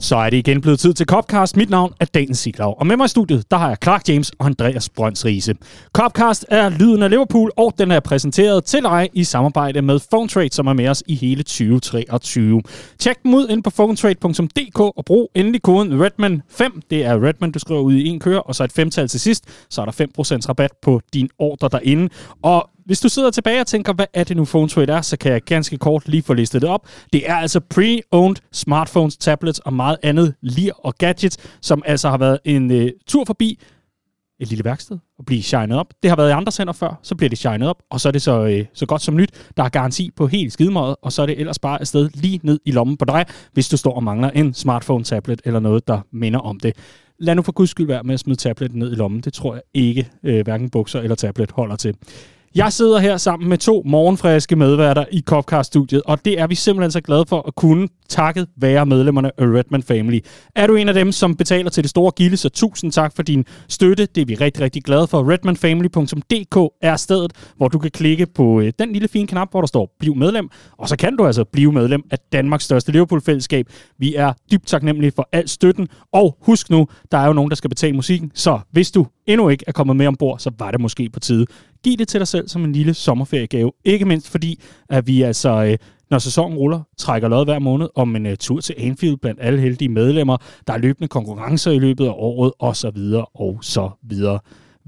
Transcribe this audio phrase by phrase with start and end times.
[0.00, 1.56] Så er det igen blevet tid til Copcast.
[1.56, 2.74] Mit navn er Daniel Siglau.
[2.78, 5.54] Og med mig i studiet, der har jeg Clark James og Andreas Brønds Riese.
[5.92, 10.52] Copcast er lyden af Liverpool, og den er præsenteret til dig i samarbejde med PhoneTrade,
[10.52, 12.62] som er med os i hele 2023.
[12.98, 16.80] Tjek dem ud ind på phonetrade.dk og brug endelig koden Redman5.
[16.90, 19.44] Det er Redman, du skriver ud i en køre, og så et femtal til sidst.
[19.70, 19.92] Så er der
[20.42, 22.08] 5% rabat på din ordre derinde.
[22.42, 25.16] Og hvis du sidder tilbage og tænker, hvad er det nu Phone Trade er, så
[25.16, 26.88] kan jeg ganske kort lige få listet det op.
[27.12, 32.18] Det er altså pre-owned smartphones, tablets og meget andet lir og gadgets, som altså har
[32.18, 33.58] været en øh, tur forbi
[34.40, 35.86] et lille værksted og blive shined op.
[36.02, 38.12] Det har været i andre sender før, så bliver det shined op, og så er
[38.12, 39.30] det så, øh, så godt som nyt.
[39.56, 42.60] Der er garanti på helt skidemåret, og så er det ellers bare afsted lige ned
[42.64, 46.00] i lommen på dig, hvis du står og mangler en smartphone, tablet eller noget, der
[46.12, 46.76] minder om det.
[47.18, 49.20] Lad nu for guds skyld være med at smide tablet ned i lommen.
[49.20, 51.94] Det tror jeg ikke, øh, hverken bukser eller tablet holder til.
[52.54, 56.90] Jeg sidder her sammen med to morgenfriske medværter i Copcast-studiet, og det er vi simpelthen
[56.90, 60.20] så glade for at kunne, takket være medlemmerne af Redman Family.
[60.56, 63.22] Er du en af dem, som betaler til det store gilde, så tusind tak for
[63.22, 64.06] din støtte.
[64.06, 65.30] Det er vi rigtig, rigtig glade for.
[65.30, 69.66] Redmanfamily.dk er stedet, hvor du kan klikke på øh, den lille fine knap, hvor der
[69.66, 73.66] står Bliv medlem, og så kan du altså blive medlem af Danmarks største Liverpool-fællesskab.
[73.98, 77.56] Vi er dybt taknemmelige for al støtten, og husk nu, der er jo nogen, der
[77.56, 80.80] skal betale musikken, så hvis du endnu ikke er kommet med ombord, så var det
[80.80, 81.46] måske på tide.
[81.84, 83.72] Giv det til dig selv som en lille sommerferiegave.
[83.84, 85.76] Ikke mindst fordi, at vi altså, øh,
[86.10, 89.60] når sæsonen ruller, trækker lod hver måned om en uh, tur til Anfield blandt alle
[89.60, 90.36] heldige medlemmer.
[90.66, 94.38] Der er løbende konkurrencer i løbet af året, og så videre, og så videre.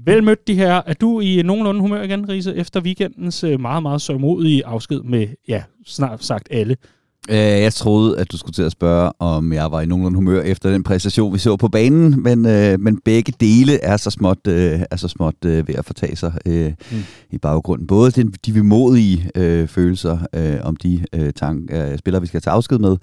[0.05, 0.81] Velmødt de her.
[0.85, 5.01] Er du i øh, nogenlunde humør igen, Riese, efter weekendens uh, meget, meget sørmodige afsked
[5.01, 6.77] med, ja, snart sagt alle?
[7.29, 10.41] Øh, jeg troede, at du skulle til at spørge, om jeg var i nogenlunde humør
[10.41, 14.47] efter den præstation, vi så på banen, men, øh, men begge dele er så småt,
[14.47, 16.97] øh, er så småt øh, ved at fortage sig øh, mm.
[17.31, 17.87] i baggrunden.
[17.87, 22.41] Både de, de vemodige øh, følelser øh, om de øh, tank, øh, spillere, vi skal
[22.41, 22.97] tage afsked med,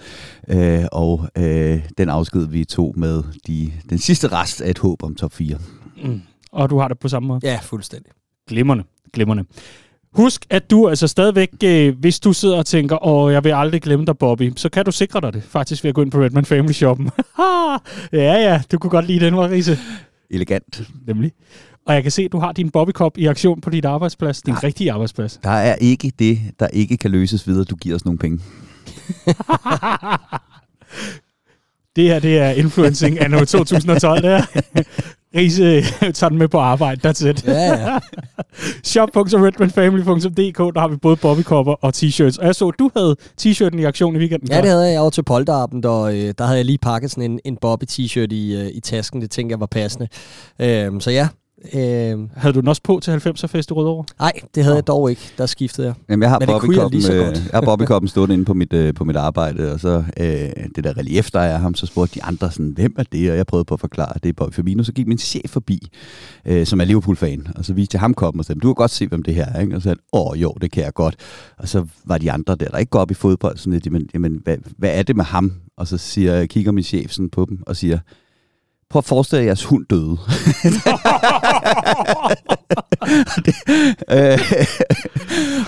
[0.49, 5.03] øh, og øh, den afsked, vi tog med de, den sidste rest af et håb
[5.03, 5.57] om top 4.
[6.05, 6.21] Mm.
[6.53, 7.41] Og du har det på samme måde?
[7.43, 8.13] Ja, fuldstændig.
[8.49, 9.45] Glimrende, glimrende.
[10.15, 13.83] Husk, at du altså stadigvæk, øh, hvis du sidder og tænker, åh, jeg vil aldrig
[13.83, 16.23] glemme dig, Bobby, så kan du sikre dig det, faktisk ved at gå ind på
[16.23, 17.11] Redman Family Shoppen.
[18.13, 19.79] ja, ja, du kunne godt lide den, Marise.
[20.31, 20.83] Elegant.
[21.07, 21.33] Nemlig.
[21.87, 24.43] Og jeg kan se, at du har din Bobby Cup i aktion på dit arbejdsplads,
[24.43, 25.41] din Nej, rigtige arbejdsplads.
[25.43, 27.65] Der er ikke det, der ikke kan løses videre.
[27.65, 28.39] Du giver os nogle penge.
[31.97, 34.83] det her, det er influencing anno 2012, det her.
[35.37, 35.83] Riese
[36.13, 37.47] tager den med på arbejde, that's it.
[37.47, 37.99] Ja, ja.
[38.93, 42.41] Shop.redmanfamily.dk, der har vi både bobbykopper og t-shirts.
[42.41, 44.49] Og jeg så, at du havde t-shirten i aktion i weekenden.
[44.51, 44.93] Ja, det havde jeg.
[44.93, 47.85] Jeg var til Polterappen, og øh, der havde jeg lige pakket sådan en, en Bobby
[47.85, 49.21] t-shirt i, øh, i tasken.
[49.21, 50.09] Det tænkte jeg var passende.
[50.59, 51.29] Øh, så ja,
[51.75, 54.05] Øh, havde du den også på til 90'er fest i Rødovre?
[54.19, 54.77] Nej, det havde oh.
[54.77, 55.33] jeg dog ikke.
[55.39, 55.95] Der skiftede jeg.
[56.09, 57.01] Jamen, jeg har Bobby-koppen
[57.53, 60.27] har Bobby stående inde på mit, øh, på mit arbejde, og så øh,
[60.77, 63.31] det der relief, der er ham, så spurgte de andre sådan, hvem er det?
[63.31, 64.83] Og jeg prøvede på at forklare, at det er Bobby Firmino.
[64.83, 65.89] Så gik min chef forbi,
[66.45, 68.91] øh, som er Liverpool-fan, og så viste jeg ham koppen og sagde, du kan godt
[68.91, 69.61] se, hvem det her er.
[69.61, 69.77] Ikke?
[69.77, 71.17] Og så sagde åh jo, det kan jeg godt.
[71.59, 74.09] Og så var de andre der, der ikke går op i fodbold, sådan lidt, jamen,
[74.15, 75.53] jamen hvad, hvad er det med ham?
[75.77, 77.99] Og så siger, kigger min chef sådan på dem og siger,
[78.91, 80.19] Prøv at forestille jer, at jeres hund døde.
[83.45, 83.55] det,
[84.17, 84.39] øh,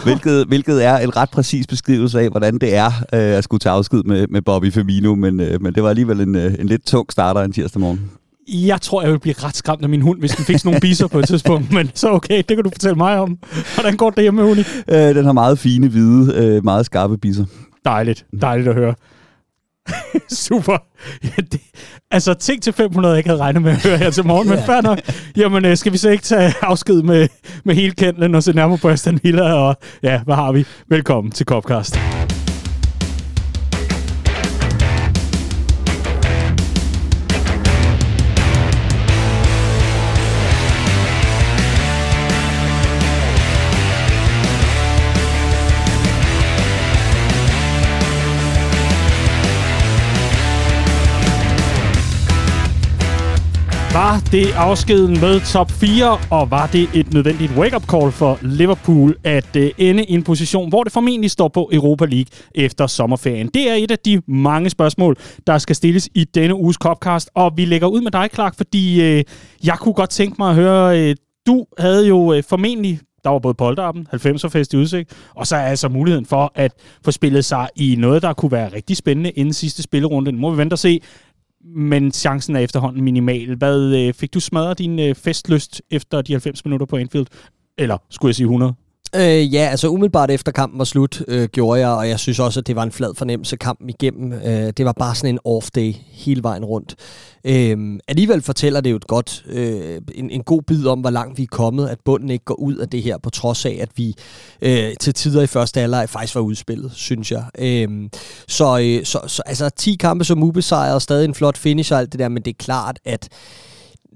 [0.04, 3.72] hvilket, hvilket er en ret præcis beskrivelse af, hvordan det er øh, at skulle tage
[3.72, 6.86] afsked med, med Bobby Firmino, men, øh, men det var alligevel en, øh, en lidt
[6.86, 8.10] tung starter en tirsdag morgen.
[8.48, 10.80] Jeg tror, jeg vil blive ret skræmt af min hund, hvis den fik sådan nogle
[10.80, 11.72] biser på et tidspunkt.
[11.72, 13.38] Men så okay, det kan du fortælle mig om.
[13.74, 14.64] Hvordan går det hjemme med hunden?
[14.88, 17.44] Øh, den har meget fine, hvide, øh, meget skarpe biser.
[17.84, 18.26] Dejligt.
[18.40, 18.94] Dejligt at høre.
[20.46, 20.78] Super.
[21.24, 21.60] Ja, det,
[22.10, 24.58] altså, ting til 500, jeg ikke havde regnet med at høre her til morgen, men
[24.66, 24.98] fair nok.
[25.36, 27.28] Jamen, øh, skal vi så ikke tage afsked med,
[27.64, 30.66] med hele kendlen og se nærmere på Aston Villa, og ja, hvad har vi?
[30.88, 32.21] Velkommen til Copcast.
[53.92, 59.16] Var det afskeden med top 4, og var det et nødvendigt wake-up call for Liverpool
[59.24, 63.48] at øh, ende i en position, hvor det formentlig står på Europa League efter sommerferien?
[63.54, 65.16] Det er et af de mange spørgsmål,
[65.46, 69.02] der skal stilles i denne uges Copcast, og vi lægger ud med dig, Clark, fordi
[69.02, 69.24] øh,
[69.64, 71.16] jeg kunne godt tænke mig at høre, øh,
[71.46, 75.56] du havde jo øh, formentlig der var både polterappen, 90'er fest i udsigt, og så
[75.56, 76.72] er altså muligheden for at
[77.04, 80.32] få spillet sig i noget, der kunne være rigtig spændende inden sidste spillerunde.
[80.32, 81.00] Nu må vi vente og se
[81.64, 83.54] men chancen er efterhånden minimal.
[83.54, 87.26] Hvad øh, fik du smadret din øh, festlyst efter de 90 minutter på Anfield?
[87.78, 88.74] Eller skulle jeg sige 100?
[89.16, 92.60] Øh, ja, altså umiddelbart efter kampen var slut, øh, gjorde jeg, og jeg synes også,
[92.60, 94.32] at det var en flad fornemmelse kampen igennem.
[94.32, 96.94] Øh, det var bare sådan en off-day hele vejen rundt.
[97.44, 101.38] Øh, alligevel fortæller det jo et godt, øh, en, en god bid om, hvor langt
[101.38, 103.88] vi er kommet, at bunden ikke går ud af det her, på trods af, at
[103.96, 104.14] vi
[104.62, 107.44] øh, til tider i første alder faktisk var udspillet, synes jeg.
[107.58, 108.08] Øh,
[108.48, 112.12] så, øh, så, så altså 10 kampe som ubesejret, stadig en flot finish og alt
[112.12, 113.28] det der, men det er klart, at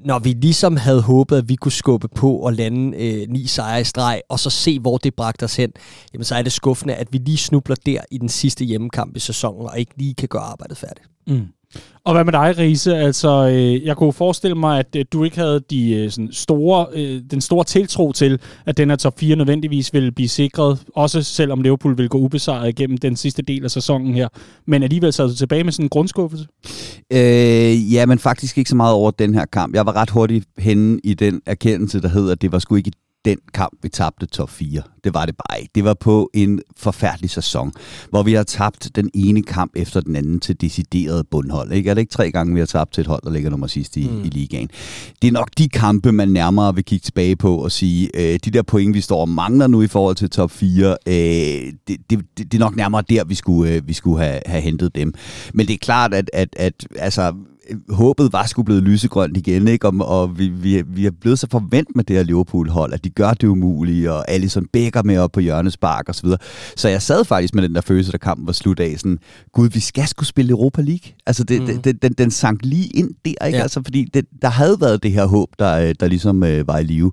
[0.05, 3.81] når vi ligesom havde håbet, at vi kunne skubbe på og lande øh, ni sejre
[3.81, 5.73] i streg, og så se, hvor det bragte os hen,
[6.13, 9.21] jamen så er det skuffende, at vi lige snubler der i den sidste hjemmekamp i
[9.21, 11.07] sæsonen, og ikke lige kan gøre arbejdet færdigt.
[11.27, 11.47] Mm.
[12.05, 12.97] Og hvad med dig, Riese?
[12.97, 16.87] Altså, øh, jeg kunne forestille mig, at øh, du ikke havde de, øh, sådan store,
[16.93, 21.23] øh, den store tiltro til, at den her top 4 nødvendigvis ville blive sikret, også
[21.23, 24.29] selvom Liverpool ville gå ubesejret igennem den sidste del af sæsonen her.
[24.67, 26.47] Men alligevel sad du tilbage med sådan en grundskuffelse?
[27.13, 29.75] Øh, ja, men faktisk ikke så meget over den her kamp.
[29.75, 32.91] Jeg var ret hurtigt henne i den erkendelse, der hedder, at det var sgu ikke
[33.27, 34.83] den kamp, vi tabte top 4.
[35.05, 35.71] Det var det bare ikke.
[35.75, 37.73] Det var på en forfærdelig sæson,
[38.11, 41.73] hvor vi har tabt den ene kamp efter den anden til decideret bundhold.
[41.73, 41.91] Ikke?
[41.91, 43.97] Er det ikke tre gange, vi har tabt til et hold, der ligger nummer sidst
[43.97, 44.25] i, mm.
[44.25, 44.69] i ligaen?
[45.23, 48.51] Det er nok de kampe, man nærmere vil kigge tilbage på og sige, øh, de
[48.51, 52.21] der point, vi står og mangler nu i forhold til top 4, øh, det, det,
[52.39, 55.15] det, er nok nærmere der, vi skulle, øh, vi skulle have, have hentet dem.
[55.55, 57.35] Men det er klart, at, at, at altså,
[57.89, 59.89] håbet var sgu blevet lysegrønt igen, ikke?
[59.89, 63.11] Og, og vi, vi, vi er blevet så forvent med det her Liverpool-hold, at de
[63.11, 66.39] gør det umulige, og Alisson bækker med op på hjørnespark og så videre.
[66.77, 69.19] Så jeg sad faktisk med den der følelse, da kampen var slut af, sådan,
[69.53, 71.13] gud, vi skal skulle spille Europa League.
[71.27, 71.83] Altså, det, mm.
[71.83, 73.57] det, den, den sank lige ind der, ikke?
[73.57, 73.63] Ja.
[73.63, 76.85] Altså, fordi det, der havde været det her håb, der, der ligesom øh, var i
[76.85, 77.13] live.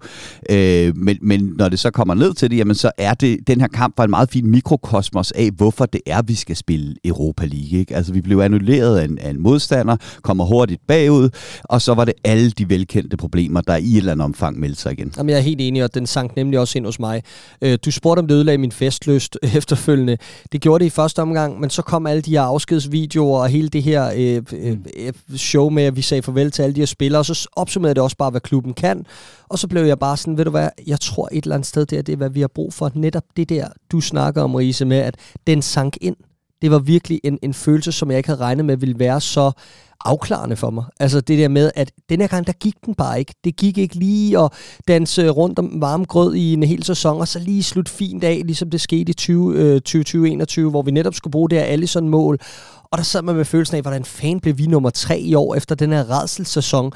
[0.49, 3.61] Øh, men, men når det så kommer ned til det, jamen, så er det, den
[3.61, 7.45] her kamp var en meget fin mikrokosmos af, hvorfor det er, vi skal spille Europa
[7.45, 7.95] League, ikke?
[7.95, 11.29] Altså, vi blev annulleret af en, af en modstander, kommer kommer hurtigt bagud,
[11.63, 14.81] og så var det alle de velkendte problemer, der i et eller andet omfang meldte
[14.81, 15.13] sig igen.
[15.17, 17.23] Jamen, jeg er helt enig, og den sank nemlig også ind hos mig.
[17.61, 20.17] Øh, du spurgte, om det ødelagde min festløst efterfølgende.
[20.51, 23.69] Det gjorde det i første omgang, men så kom alle de her afskedsvideoer og hele
[23.69, 26.85] det her øh, øh, øh show med, at vi sagde farvel til alle de her
[26.85, 29.05] spillere, og så opsummerede det også bare, hvad klubben kan.
[29.49, 31.85] Og så blev jeg bare sådan, ved du hvad, jeg tror et eller andet sted,
[31.85, 32.91] det er det, hvad vi har brug for.
[32.95, 35.15] Netop det der, du snakker om, Riese, med, at
[35.47, 36.15] den sank ind.
[36.63, 39.51] Det var virkelig en, en følelse, som jeg ikke havde regnet med ville være så
[40.05, 40.83] afklarende for mig.
[40.99, 43.33] Altså det der med, at den her gang, der gik den bare ikke.
[43.43, 44.51] Det gik ikke lige at
[44.87, 48.41] danse rundt om varm grød i en hel sæson, og så lige slut fint af,
[48.45, 52.39] ligesom det skete i 20, 2021, øh, hvor vi netop skulle bruge det her Allison-mål.
[52.91, 55.55] Og der sad man med følelsen af, hvordan fan blev vi nummer tre i år
[55.55, 56.91] efter den her redselssæson.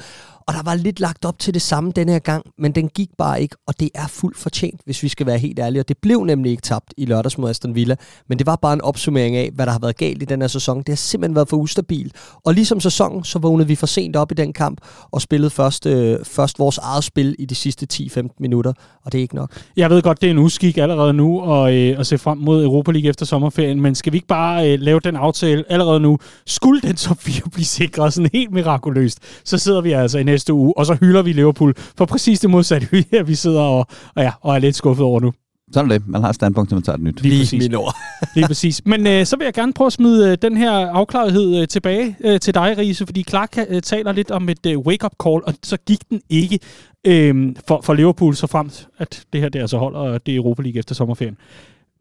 [0.48, 3.08] Og der var lidt lagt op til det samme denne her gang, men den gik
[3.18, 5.80] bare ikke, og det er fuldt fortjent, hvis vi skal være helt ærlige.
[5.80, 7.96] Og det blev nemlig ikke tabt i lørdags mod Aston Villa,
[8.28, 10.48] men det var bare en opsummering af, hvad der har været galt i den her
[10.48, 10.78] sæson.
[10.78, 12.12] Det har simpelthen været for ustabil.
[12.44, 14.80] Og ligesom sæsonen, så vågnede vi for sent op i den kamp,
[15.10, 18.72] og spillede først, øh, først vores eget spil i de sidste 10-15 minutter,
[19.04, 19.52] og det er ikke nok.
[19.76, 22.64] Jeg ved godt, det er en uskik allerede nu og, øh, at se frem mod
[22.64, 26.18] Europa League efter sommerferien, men skal vi ikke bare øh, lave den aftale allerede nu?
[26.46, 30.37] Skulle den top 4 blive sikret sådan helt mirakuløst, så sidder vi altså i næste
[30.52, 34.32] uge, og så hylder vi Liverpool for præcis det modsatte, vi sidder og, og, ja,
[34.40, 35.32] og er lidt skuffet over nu.
[35.72, 36.08] Sådan er det.
[36.08, 37.22] Man har et standpunkt, når man tager et nyt.
[37.22, 37.74] Lige præcis.
[37.74, 37.96] ord.
[38.34, 38.82] Lige præcis.
[38.84, 42.16] Men øh, så vil jeg gerne prøve at smide øh, den her afklarethed øh, tilbage
[42.20, 45.54] øh, til dig, Riese, fordi Clark øh, taler lidt om et øh, wake-up call, og
[45.62, 46.58] så gik den ikke
[47.06, 50.36] øh, for, for Liverpool så fremt, at det her det altså holder, og det er
[50.36, 51.36] Europa League efter sommerferien.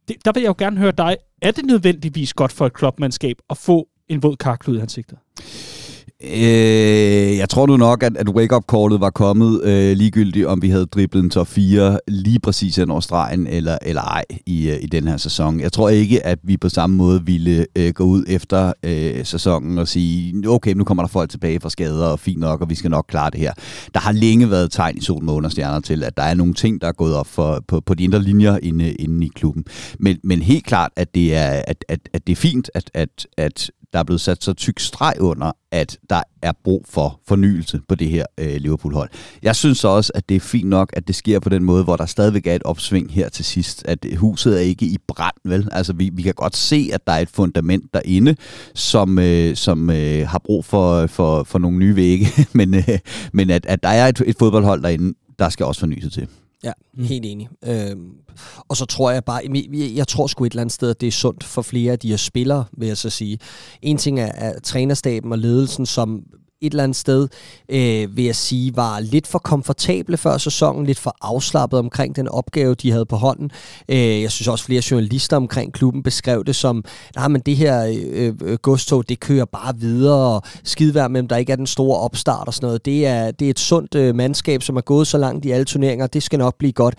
[0.08, 1.18] Det, der vil jeg jo gerne høre dig.
[1.42, 5.18] Er det nødvendigvis godt for et klubmandskab at få en våd karklud i ansigtet?
[6.24, 10.86] Øh, jeg tror nu nok, at, at wake-up-callet var kommet øh, ligegyldigt, om vi havde
[10.86, 14.86] driblet en top 4 lige præcis hen over stregen, eller, eller ej i, øh, i
[14.86, 15.60] den her sæson.
[15.60, 19.78] Jeg tror ikke, at vi på samme måde ville øh, gå ud efter øh, sæsonen
[19.78, 22.76] og sige, okay, nu kommer der folk tilbage fra skader, og fint nok, og vi
[22.76, 23.54] skal nok klare det her.
[23.94, 26.82] Der har længe været tegn i sol, måne stjerner til, at der er nogle ting,
[26.82, 29.66] der er gået op for, på, på de indre linjer inde, inde i klubben.
[30.00, 33.28] Men, men helt klart, at det er, at, at, at det er fint, at, at,
[33.38, 37.82] at der er blevet sat så tyk streg under, at der er brug for fornyelse
[37.88, 39.10] på det her øh, Liverpool-hold.
[39.44, 41.96] Jeg synes også, at det er fint nok, at det sker på den måde, hvor
[41.96, 43.84] der stadigvæk er et opsving her til sidst.
[43.88, 45.70] At huset er ikke i brand, vel?
[45.72, 48.36] Altså, vi, vi kan godt se, at der er et fundament derinde,
[48.76, 52.28] som, øh, som øh, har brug for, for, for nogle nye vægge,
[52.60, 53.00] men, øh,
[53.34, 56.28] men at, at der er et, et fodboldhold derinde, der skal også fornyelse til.
[56.64, 57.04] Ja, mm.
[57.04, 57.50] helt enig.
[57.66, 58.12] Øhm,
[58.68, 61.08] og så tror jeg bare, jeg, jeg tror sgu et eller andet sted, at det
[61.08, 63.40] er sundt for flere af de her spillere, vil jeg så sige.
[63.82, 66.24] En ting er, er trænerstaben og ledelsen, som
[66.62, 67.28] et eller andet sted,
[67.70, 72.28] øh, vil jeg sige, var lidt for komfortable før sæsonen, lidt for afslappet omkring den
[72.28, 73.52] opgave, de havde på hånden.
[73.90, 76.84] Øh, jeg synes også, flere journalister omkring klubben beskrev det som,
[77.16, 81.38] nej, men det her øh, øh, godstog, det kører bare videre, og skidevær med, der
[81.38, 82.86] ikke er den store opstart og sådan noget.
[82.86, 85.66] Det er, det er et sundt øh, mandskab, som er gået så langt i alle
[85.66, 86.96] turneringer, det skal nok blive godt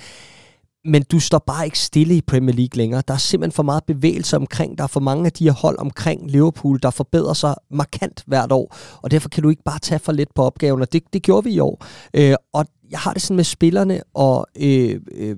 [0.85, 3.03] men du står bare ikke stille i Premier League længere.
[3.09, 4.79] Der er simpelthen for meget bevægelse omkring.
[4.79, 8.53] Der er for mange af de her hold omkring Liverpool, der forbedrer sig markant hvert
[8.53, 8.77] år.
[9.03, 11.45] Og derfor kan du ikke bare tage for lidt på opgaven, og det, det gjorde
[11.45, 11.85] vi i år.
[12.15, 15.37] Øh, og jeg har det sådan med spillerne, og øh, øh,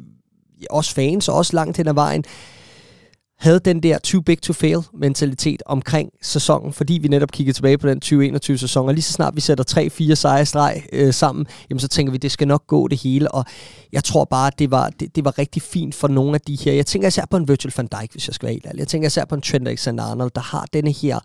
[0.70, 2.24] også fans, og også langt hen ad vejen
[3.40, 7.78] havde den der too big to fail mentalitet omkring sæsonen, fordi vi netop kiggede tilbage
[7.78, 9.64] på den 2021 sæson, og lige så snart vi sætter
[10.10, 13.30] 3-4 sejre streg øh, sammen, jamen så tænker vi, det skal nok gå det hele,
[13.30, 13.44] og
[13.92, 16.72] jeg tror bare, det var, det, det var rigtig fint for nogle af de her.
[16.72, 18.78] Jeg tænker især på en Virgil van Dijk, hvis jeg skal være helt ærlig.
[18.78, 21.18] Jeg tænker især på en Trent Alexander-Arnold, der har denne her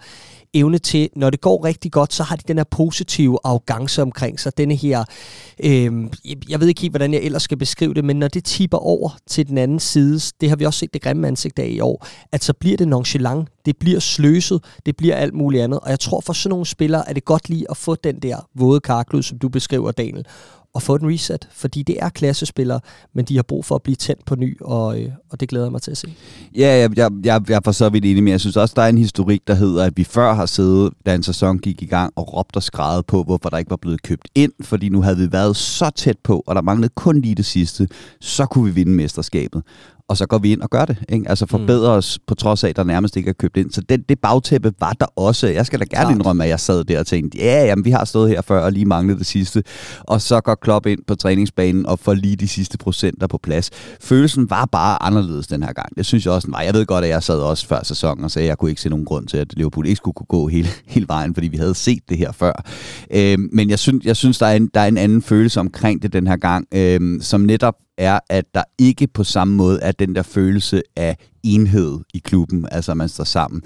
[0.55, 4.39] evne til, når det går rigtig godt, så har de den her positive arrogance omkring
[4.39, 4.57] sig.
[4.57, 5.03] Denne her,
[5.63, 5.93] øh,
[6.49, 9.17] jeg ved ikke helt, hvordan jeg ellers skal beskrive det, men når det tipper over
[9.27, 12.07] til den anden side, det har vi også set det grimme ansigt af i år,
[12.31, 15.79] at så bliver det nonchalant, det bliver sløset, det bliver alt muligt andet.
[15.79, 18.49] Og jeg tror for sådan nogle spillere, er det godt lige at få den der
[18.55, 20.25] våde karklud, som du beskriver, Daniel
[20.75, 22.79] at få den reset, fordi det er klassespillere,
[23.13, 25.65] men de har brug for at blive tændt på ny, og, øh, og det glæder
[25.65, 26.13] jeg mig til at se.
[26.55, 28.81] Ja, jeg, jeg, jeg, jeg er for så vidt enig, men jeg synes også, der
[28.81, 31.85] er en historik, der hedder, at vi før har siddet, da en sæson gik i
[31.85, 35.01] gang, og råbt og skrevet på, hvorfor der ikke var blevet købt ind, fordi nu
[35.01, 37.87] havde vi været så tæt på, og der manglede kun lige det sidste,
[38.21, 39.63] så kunne vi vinde mesterskabet
[40.09, 40.97] og så går vi ind og gør det.
[41.09, 41.29] Ikke?
[41.29, 41.97] Altså forbedrer mm.
[41.97, 43.71] os på trods af, at der nærmest ikke er købt ind.
[43.71, 45.47] Så det, det bagtæppe var der også.
[45.47, 46.15] Jeg skal da gerne Klart.
[46.15, 48.71] indrømme, at jeg sad der og tænkte, ja, jamen, vi har stået her før og
[48.71, 49.63] lige manglet det sidste.
[50.01, 53.69] Og så går Klopp ind på træningsbanen og får lige de sidste procenter på plads.
[54.01, 55.89] Følelsen var bare anderledes den her gang.
[55.97, 58.45] Jeg synes også, nej, jeg ved godt, at jeg sad også før sæsonen og sagde,
[58.45, 60.67] at jeg kunne ikke se nogen grund til, at Liverpool ikke skulle kunne gå hele,
[60.87, 62.63] hele vejen, fordi vi havde set det her før.
[63.11, 66.01] Øh, men jeg synes, jeg synes der, er en, der er en anden følelse omkring
[66.01, 69.91] det den her gang, øh, som netop er, at der ikke på samme måde er
[69.91, 73.61] den der følelse af enhed i klubben, altså man står sammen.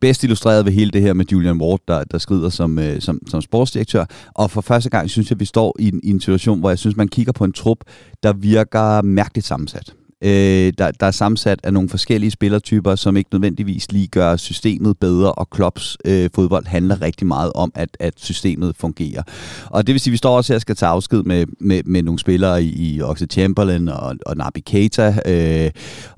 [0.00, 3.20] Bedst illustreret ved hele det her med Julian Ward, der, der skrider som, øh, som,
[3.28, 4.04] som sportsdirektør.
[4.34, 6.68] Og for første gang synes jeg, at vi står i en, i en situation, hvor
[6.68, 7.78] jeg synes, man kigger på en trup,
[8.22, 9.94] der virker mærkeligt sammensat.
[10.24, 14.98] Øh, der, der er sammensat af nogle forskellige spillertyper, som ikke nødvendigvis lige gør systemet
[14.98, 19.22] bedre, og Klopps øh, fodbold handler rigtig meget om, at, at systemet fungerer.
[19.66, 21.82] Og det vil sige, at vi står også her og skal tage afsked med, med,
[21.84, 25.70] med nogle spillere i, i Oxlade Chamberlain og, og Nabi Keita, øh,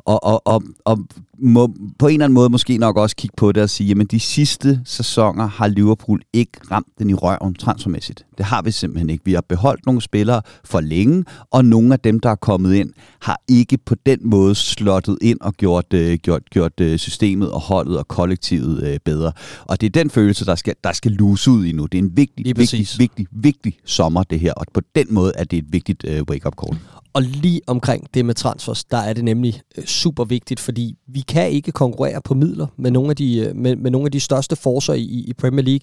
[0.04, 0.98] og, og, og, og
[1.38, 4.10] må på en eller anden måde måske nok også kigge på det og sige, at
[4.10, 8.26] de sidste sæsoner har Liverpool ikke ramt den i røven transfermæssigt.
[8.38, 9.24] Det har vi simpelthen ikke.
[9.24, 12.92] Vi har beholdt nogle spillere for længe, og nogle af dem, der er kommet ind,
[13.20, 17.60] har ikke på den måde slottet ind og gjort, øh, gjort, gjort øh, systemet og
[17.60, 19.32] holdet og kollektivet øh, bedre.
[19.64, 21.86] Og det er den følelse, der skal, der skal luse ud i nu.
[21.86, 24.52] Det er en vigtig, vigtig, vigtig, vigtig sommer, det her.
[24.52, 26.78] Og på den måde er det et vigtigt øh, wake-up call.
[27.14, 31.20] Og lige omkring det med transfers, der er det nemlig øh, super vigtigt, fordi vi
[31.20, 34.20] kan ikke konkurrere på midler med nogle af de, øh, med, med nogle af de
[34.20, 35.80] største forser i, i Premier League.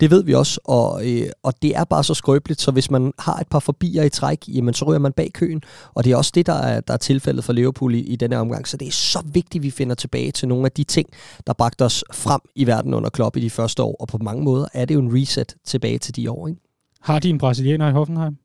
[0.00, 3.12] Det ved vi også, og, øh, og det er bare så skrøbeligt, så hvis man
[3.18, 5.62] har et par forbier i træk, jamen så ryger man bag køen,
[5.94, 8.38] og det er også det, der er, der er tilfældet for Liverpool i, i denne
[8.38, 8.68] omgang.
[8.68, 11.08] Så det er så vigtigt, at vi finder tilbage til nogle af de ting,
[11.46, 14.44] der bragte os frem i verden under Klopp i de første år, og på mange
[14.44, 16.48] måder er det jo en reset tilbage til de år.
[16.48, 16.60] Ikke?
[17.00, 18.36] Har de en brasilianer i Hoffenheim?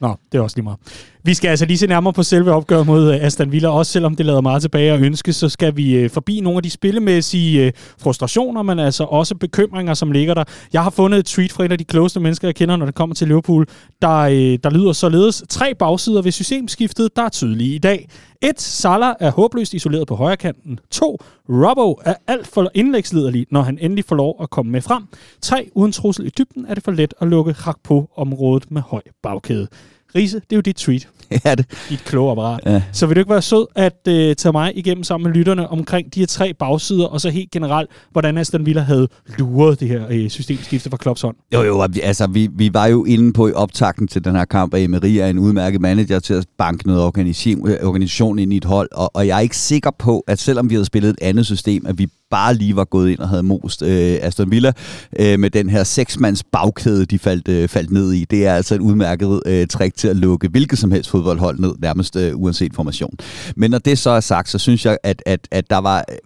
[0.00, 0.78] Nå, det er også lige meget.
[1.26, 4.16] Vi skal altså lige se nærmere på selve opgøret mod øh, Aston Villa, også selvom
[4.16, 7.66] det lader meget tilbage at ønske, så skal vi øh, forbi nogle af de spillemæssige
[7.66, 10.44] øh, frustrationer, men altså også bekymringer, som ligger der.
[10.72, 12.94] Jeg har fundet et tweet fra en af de klogeste mennesker, jeg kender, når det
[12.94, 13.66] kommer til Liverpool,
[14.02, 14.22] der,
[14.62, 18.08] der lyder således tre bagsider ved systemskiftet, der er tydelige i dag.
[18.42, 18.60] 1.
[18.60, 20.78] Salah er håbløst isoleret på højre kanten.
[20.90, 21.18] 2.
[21.48, 25.02] Robbo er alt for indlægsliderlig, når han endelig får lov at komme med frem.
[25.42, 25.70] 3.
[25.74, 29.02] Uden trussel i dybden er det for let at lukke hak på området med høj
[29.22, 29.68] bagkæde.
[30.14, 31.08] Riese, det er jo dit tweet.
[31.44, 31.66] Ja, det.
[31.88, 32.60] Dit kloge apparat.
[32.66, 32.82] Ja.
[32.92, 36.14] Så vil du ikke være sød at uh, tage mig igennem sammen med lytterne omkring
[36.14, 40.24] de her tre bagsider, og så helt generelt, hvordan Aston Villa havde luret det her
[40.24, 41.36] uh, systemskifte fra Klopps hånd?
[41.54, 44.74] Jo, jo, altså vi, vi var jo inde på i optakten til den her kamp,
[44.74, 48.64] at Emery er en udmærket manager til at banke noget organisation, organisation ind i et
[48.64, 51.46] hold, og, og jeg er ikke sikker på, at selvom vi havde spillet et andet
[51.46, 54.72] system, at vi bare lige var gået ind og havde most øh, Aston Villa
[55.18, 58.24] øh, med den her seksmands bagkæde, de faldt, øh, faldt ned i.
[58.24, 61.74] Det er altså et udmærket øh, trick til at lukke hvilket som helst fodboldhold ned,
[61.78, 63.14] nærmest øh, uanset formation.
[63.56, 66.16] Men når det så er sagt, så synes jeg, at, at, at der var øh,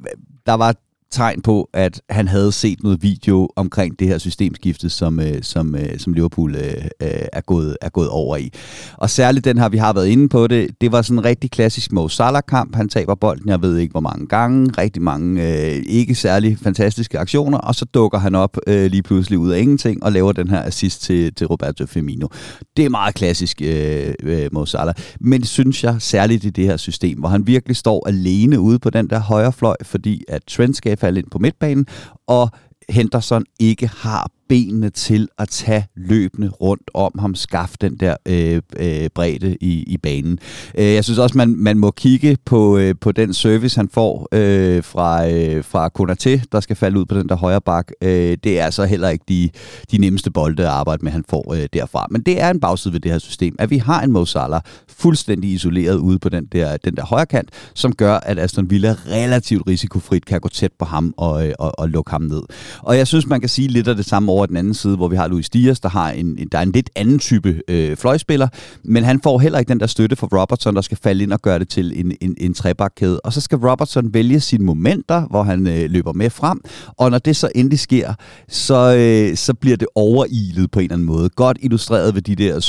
[0.46, 0.74] der var
[1.10, 5.74] tegn på, at han havde set noget video omkring det her systemskifte, som, øh, som,
[5.74, 8.52] øh, som Liverpool øh, øh, er, gået, er gået over i.
[8.96, 11.50] Og særligt den her, vi har været inde på det, det var sådan en rigtig
[11.50, 12.76] klassisk Mo Salah-kamp.
[12.76, 17.18] Han taber bolden, jeg ved ikke hvor mange gange, rigtig mange øh, ikke særlig fantastiske
[17.18, 20.48] aktioner, og så dukker han op øh, lige pludselig ud af ingenting og laver den
[20.48, 22.28] her assist til, til Roberto Firmino.
[22.76, 26.76] Det er meget klassisk øh, øh, Mo Salah, men synes jeg særligt i det her
[26.76, 30.76] system, hvor han virkelig står alene ude på den der højre fløj, fordi at Trent
[30.76, 31.86] skal falde ind på midtbanen,
[32.26, 32.50] og
[32.88, 38.62] Henderson ikke har benene til at tage løbende rundt om ham, skaffe den der øh,
[38.76, 40.38] øh, bredde i, i banen.
[40.78, 44.28] Øh, jeg synes også, man, man må kigge på, øh, på den service, han får
[44.32, 47.90] øh, fra, øh, fra Konaté, der skal falde ud på den der højre bak.
[48.02, 49.50] Øh, det er så heller ikke de,
[49.90, 52.06] de nemmeste bolde at arbejde med, han får øh, derfra.
[52.10, 54.60] Men det er en bagside ved det her system, at vi har en Mo Salah
[54.88, 58.96] fuldstændig isoleret ude på den der, den der højre kant, som gør, at Aston Villa
[59.06, 62.42] relativt risikofrit kan gå tæt på ham og, øh, og, og lukke ham ned.
[62.82, 65.08] Og jeg synes, man kan sige lidt af det samme over den anden side, hvor
[65.08, 68.48] vi har Luis Dias, der har en, der er en lidt anden type øh, fløjspiller,
[68.84, 71.42] men han får heller ikke den der støtte fra Robertson, der skal falde ind og
[71.42, 73.20] gøre det til en, en, en trebakkæde.
[73.20, 76.60] Og så skal Robertson vælge sine momenter, hvor han øh, løber med frem,
[76.96, 78.14] og når det så endelig sker,
[78.48, 81.28] så, øh, så bliver det overilet på en eller anden måde.
[81.28, 82.60] Godt illustreret ved de der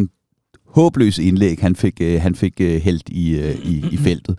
[0.00, 0.17] 7-8.000
[0.68, 4.38] håbløs indlæg, han fik, øh, han fik øh, hældt i, øh, i, i feltet.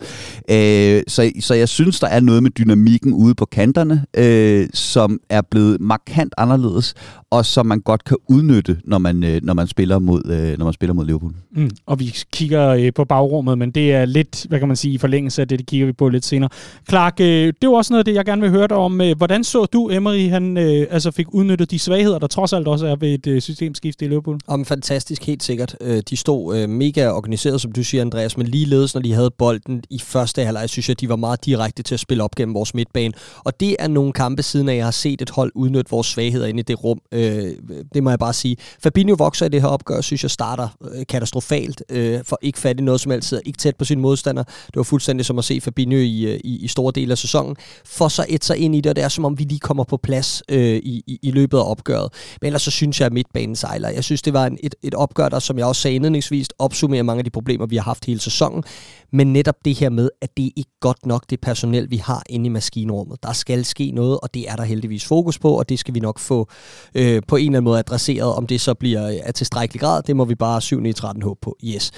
[0.50, 5.20] Øh, så, så jeg synes, der er noget med dynamikken ude på kanterne, øh, som
[5.28, 6.94] er blevet markant anderledes,
[7.30, 10.64] og som man godt kan udnytte, når man, øh, når man, spiller, mod, øh, når
[10.64, 11.32] man spiller mod Liverpool.
[11.56, 14.94] Mm, og vi kigger øh, på bagrummet, men det er lidt, hvad kan man sige,
[14.94, 16.50] i forlængelse af det, det kigger vi på lidt senere.
[16.88, 19.00] Clark, øh, det er også noget af det, jeg gerne vil høre dig om.
[19.00, 22.68] Øh, hvordan så du, Emery, han øh, altså fik udnyttet de svagheder, der trods alt
[22.68, 24.38] også er ved et øh, systemskift i Liverpool?
[24.46, 25.76] Om fantastisk, helt sikkert.
[25.80, 29.30] Øh, de stod øh, mega organiseret, som du siger, Andreas, men ligeledes, når de havde
[29.30, 32.54] bolden i første halvleg, synes jeg, de var meget direkte til at spille op gennem
[32.54, 33.12] vores midtbane.
[33.44, 36.46] Og det er nogle kampe siden af, jeg har set et hold udnytte vores svagheder
[36.46, 37.00] inde i det rum.
[37.12, 37.52] Øh,
[37.94, 38.56] det må jeg bare sige.
[38.82, 42.80] Fabinho vokser i det her opgør, synes jeg starter øh, katastrofalt, øh, for ikke fat
[42.80, 44.42] i noget som helst, ikke tæt på sin modstander.
[44.42, 47.56] Det var fuldstændig som at se Fabinho i, øh, i, i store dele af sæsonen.
[47.84, 49.84] For så et sig ind i det, og det er som om, vi lige kommer
[49.84, 52.12] på plads øh, i, i, i løbet af opgøret.
[52.40, 53.88] Men ellers så synes jeg, at midtbanen sejler.
[53.88, 57.02] Jeg synes, det var en, et, et opgør, der, som jeg også sagde indledningsvis, opsummerer
[57.02, 58.64] mange af de problemer, vi har haft hele sæsonen.
[59.12, 62.22] Men netop det her med, at det er ikke godt nok det personel, vi har
[62.28, 63.22] inde i maskinrummet.
[63.22, 66.00] Der skal ske noget, og det er der heldigvis fokus på, og det skal vi
[66.00, 66.48] nok få
[66.94, 68.34] øh, på en eller anden måde adresseret.
[68.34, 71.22] Om det så bliver øh, af tilstrækkelig grad, det må vi bare 7 i 13
[71.22, 71.56] håbe på.
[71.64, 71.90] Yes.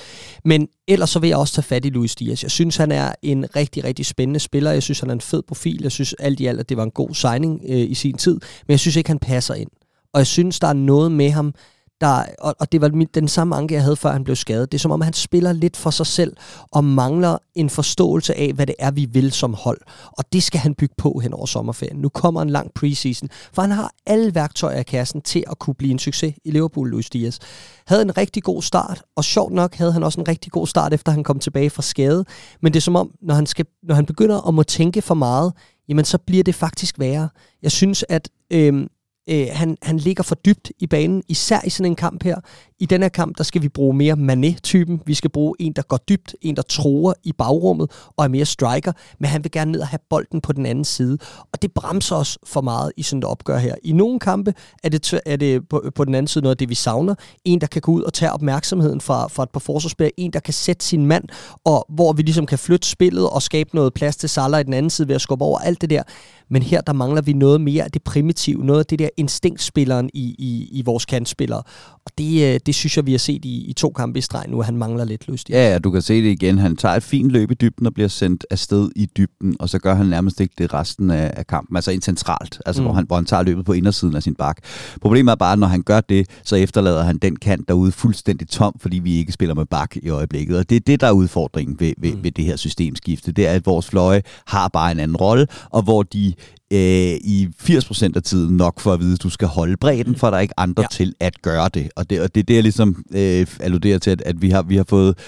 [0.44, 2.42] Men ellers så vil jeg også tage fat i Luis Dias.
[2.42, 4.70] Jeg synes, han er en rigtig, rigtig spændende spiller.
[4.70, 5.78] Jeg synes, han er en fed profil.
[5.82, 8.34] Jeg synes alt i alt, at det var en god signing øh, i sin tid.
[8.66, 9.70] Men jeg synes ikke, han passer ind.
[10.14, 11.54] Og jeg synes, der er noget med ham,
[12.02, 14.72] der, og, og det var mit, den samme anke, jeg havde, før han blev skadet.
[14.72, 16.36] Det er som om, han spiller lidt for sig selv,
[16.70, 19.80] og mangler en forståelse af, hvad det er, vi vil som hold.
[20.06, 21.96] Og det skal han bygge på hen over sommerferien.
[21.96, 25.74] Nu kommer en lang preseason, for han har alle værktøjer i kassen til at kunne
[25.74, 27.38] blive en succes i Liverpool, Luis Diaz.
[27.86, 30.94] Havde en rigtig god start, og sjovt nok havde han også en rigtig god start,
[30.94, 32.24] efter han kom tilbage fra skade.
[32.62, 35.14] Men det er som om, når han, skal, når han begynder at må tænke for
[35.14, 35.52] meget,
[35.88, 37.28] jamen så bliver det faktisk værre.
[37.62, 38.86] Jeg synes, at øh,
[39.30, 42.36] Øh, han, han ligger for dybt i banen, især i sådan en kamp her.
[42.82, 45.00] I den her kamp, der skal vi bruge mere Mané-typen.
[45.06, 48.44] Vi skal bruge en, der går dybt, en, der tror i bagrummet og er mere
[48.44, 51.18] striker, men han vil gerne ned og have bolden på den anden side.
[51.52, 53.74] Og det bremser os for meget i sådan et opgør her.
[53.84, 56.68] I nogle kampe er det, er det på, på den anden side noget af det,
[56.68, 57.14] vi savner.
[57.44, 60.20] En, der kan gå ud og tage opmærksomheden fra, fra et par forsvarsspillere.
[60.20, 61.24] En, der kan sætte sin mand,
[61.64, 64.72] og hvor vi ligesom kan flytte spillet og skabe noget plads til Salah i den
[64.72, 66.02] anden side ved at skubbe over alt det der.
[66.50, 70.10] Men her, der mangler vi noget mere af det primitive, noget af det der instinktspilleren
[70.14, 71.62] i, i, i vores kantspillere.
[72.04, 74.22] Og det, øh, det det synes jeg, vi har set i, i to kampe i
[74.22, 75.50] streg nu, at han mangler lidt lyst.
[75.50, 76.58] Ja, ja, du kan se det igen.
[76.58, 79.78] Han tager et fint løb i dybden og bliver sendt afsted i dybden, og så
[79.78, 81.76] gør han nærmest ikke det resten af, af kampen.
[81.76, 82.86] Altså en centralt, altså mm.
[82.86, 84.56] hvor, han, hvor han tager løbet på indersiden af sin bak.
[85.00, 88.48] Problemet er bare, at når han gør det, så efterlader han den kant derude fuldstændig
[88.48, 90.58] tom, fordi vi ikke spiller med bak i øjeblikket.
[90.58, 92.24] Og det er det, der er udfordringen ved, ved, mm.
[92.24, 93.32] ved det her systemskifte.
[93.32, 96.34] Det er, at vores fløje har bare en anden rolle, og hvor de
[96.72, 100.30] øh, i 80% af tiden nok for at vide, at du skal holde bredden, for
[100.30, 100.86] der er ikke andre ja.
[100.90, 101.90] til at gøre det.
[101.96, 104.62] Og det, og det er det, jeg ligesom øh, alluderer til, at, at vi, har,
[104.62, 105.18] vi har fået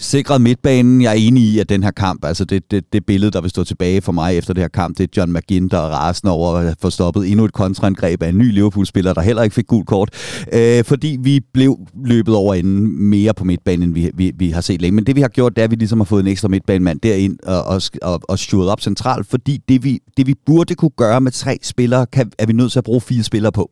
[0.00, 1.02] sikret midtbanen.
[1.02, 3.50] Jeg er enig i, at den her kamp, altså det, det, det billede, der vil
[3.50, 6.32] stå tilbage for mig efter det her kamp, det er John McGinn, der er rasende
[6.32, 9.66] over at få stoppet endnu et kontraangreb af en ny Liverpool-spiller, der heller ikke fik
[9.66, 10.10] gul kort,
[10.52, 14.60] øh, fordi vi blev løbet over inden mere på midtbanen, end vi, vi, vi har
[14.60, 14.94] set længe.
[14.94, 17.00] Men det vi har gjort, det er, at vi ligesom har fået en ekstra midtbanemand
[17.00, 21.20] derind og, og, og, og op centralt, fordi det vi, det vi burde kunne gøre
[21.20, 23.70] med tre spillere, kan, er vi nødt til at bruge fire spillere på.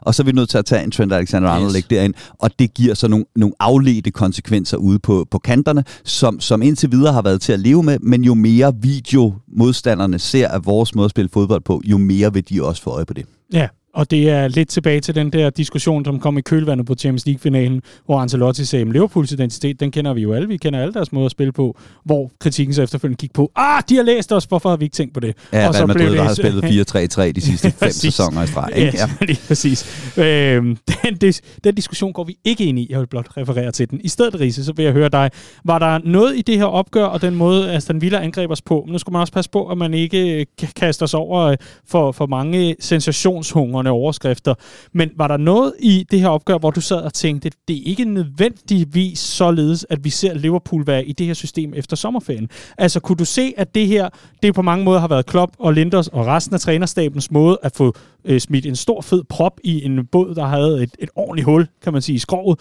[0.00, 1.84] Og så er vi nødt til at tage en Trent Alexander-Arnold yes.
[1.84, 6.40] derind, og det giver så nogle, nogle afledte konsekvenser ude på, på kanten konkurrenterne, som,
[6.40, 10.48] som indtil videre har været til at leve med, men jo mere video modstanderne ser
[10.48, 13.14] af vores måde at spille fodbold på, jo mere vil de også få øje på
[13.14, 13.26] det.
[13.52, 16.94] Ja, og det er lidt tilbage til den der diskussion, som kom i kølvandet på
[16.94, 20.48] Champions League-finalen, hvor Ancelotti sagde, at Liverpools identitet, den kender vi jo alle.
[20.48, 23.82] Vi kender alle deres måde at spille på, hvor kritikken så efterfølgende gik på, ah,
[23.88, 25.36] de har læst os, hvorfor har vi ikke tænkt på det?
[25.52, 26.64] Ja, og så Madrid, blev det, der har spillet
[27.28, 28.72] 4-3-3 de sidste fem sæsoner i streg.
[28.76, 28.98] Ikke?
[28.98, 29.26] Ja, ja.
[29.26, 30.14] lige præcis.
[30.18, 32.86] Øhm, den, des, den diskussion går vi ikke ind i.
[32.90, 34.00] Jeg vil blot referere til den.
[34.04, 35.30] I stedet, Riese, så vil jeg høre dig.
[35.64, 38.86] Var der noget i det her opgør, og den måde, Aston Villa angreb os på?
[38.88, 41.56] Nu skal man også passe på, at man ikke kaster sig over
[41.88, 44.54] for, for mange sensationshunger glimrende overskrifter.
[44.92, 47.82] Men var der noget i det her opgør, hvor du sad og tænkte, det er
[47.84, 52.48] ikke nødvendigvis således, at vi ser Liverpool være i det her system efter sommerferien?
[52.78, 54.08] Altså, kunne du se, at det her,
[54.42, 57.76] det på mange måder har været Klopp og Linders og resten af trænerstabens måde at
[57.76, 61.44] få øh, smidt en stor fed prop i en båd, der havde et, et ordentligt
[61.44, 62.58] hul, kan man sige, i skroget.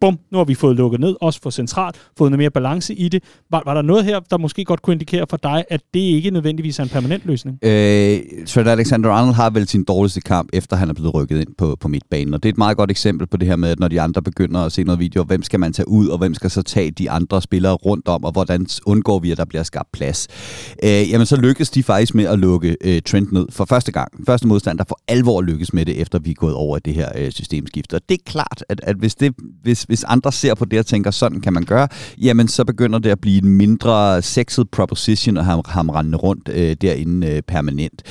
[0.00, 3.08] Bum, nu har vi fået lukket ned, også for centralt, fået noget mere balance i
[3.08, 3.22] det.
[3.50, 6.30] Var, var der noget her, der måske godt kunne indikere for dig, at det ikke
[6.30, 7.58] nødvendigvis er en permanent løsning?
[7.62, 11.76] Øh, Trent Alexander-Arnold har vel sin dårligste kamp, efter han er blevet rykket ind på,
[11.80, 13.88] på midtbanen, og det er et meget godt eksempel på det her med, at når
[13.88, 16.50] de andre begynder at se noget video, hvem skal man tage ud, og hvem skal
[16.50, 19.92] så tage de andre spillere rundt om, og hvordan undgår vi, at der bliver skabt
[19.92, 20.28] plads.
[20.82, 24.26] Øh, jamen, så lykkes de faktisk med at lukke øh, Trent ned for første gang.
[24.26, 27.08] Første modstand, der for alvor lykkes med det, efter vi er gået over det her
[27.14, 27.94] øh, systemskift.
[27.94, 30.86] Og det er klart, at, at hvis, det, hvis, hvis andre ser på det og
[30.86, 35.36] tænker, sådan kan man gøre, jamen så begynder det at blive en mindre sexet proposition
[35.36, 38.02] at have ham rende rundt øh, derinde øh, permanent.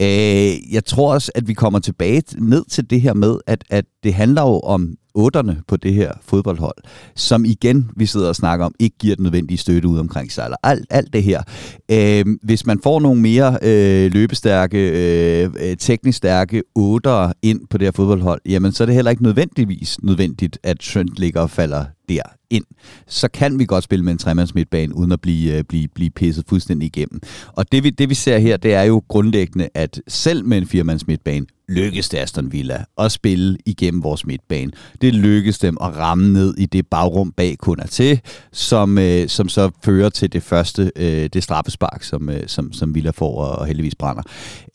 [0.00, 3.84] Øh, jeg tror også, at vi kommer tilbage ned til det her med, at, at
[4.02, 6.76] det handler jo om otterne på det her fodboldhold,
[7.14, 10.44] som igen, vi sidder og snakker om, ikke giver den nødvendige støtte ud omkring sig,
[10.44, 11.42] eller alt, alt det her.
[11.90, 17.78] Øh, hvis man får nogle mere øh, løbestærke, øh, øh teknisk stærke otter ind på
[17.78, 21.50] det her fodboldhold, jamen så er det heller ikke nødvendigvis nødvendigt, at Trent ligger og
[21.50, 22.64] falder der ind,
[23.06, 26.44] så kan vi godt spille med en tremandsmidtbane, uden at blive, øh, blive, blive pisset
[26.48, 27.20] fuldstændig igennem.
[27.52, 30.66] Og det vi, det vi ser her, det er jo grundlæggende, at selv med en
[30.66, 34.72] firemandsmidtbane, lykkes lykkedes det Aston Villa at spille igennem vores midtbane.
[35.00, 38.20] Det lykkedes dem at ramme ned i det bagrum bag kun er til,
[38.52, 42.94] som, øh, som så fører til det første, øh, det straffespark, som, øh, som, som
[42.94, 44.22] Villa får og heldigvis brænder.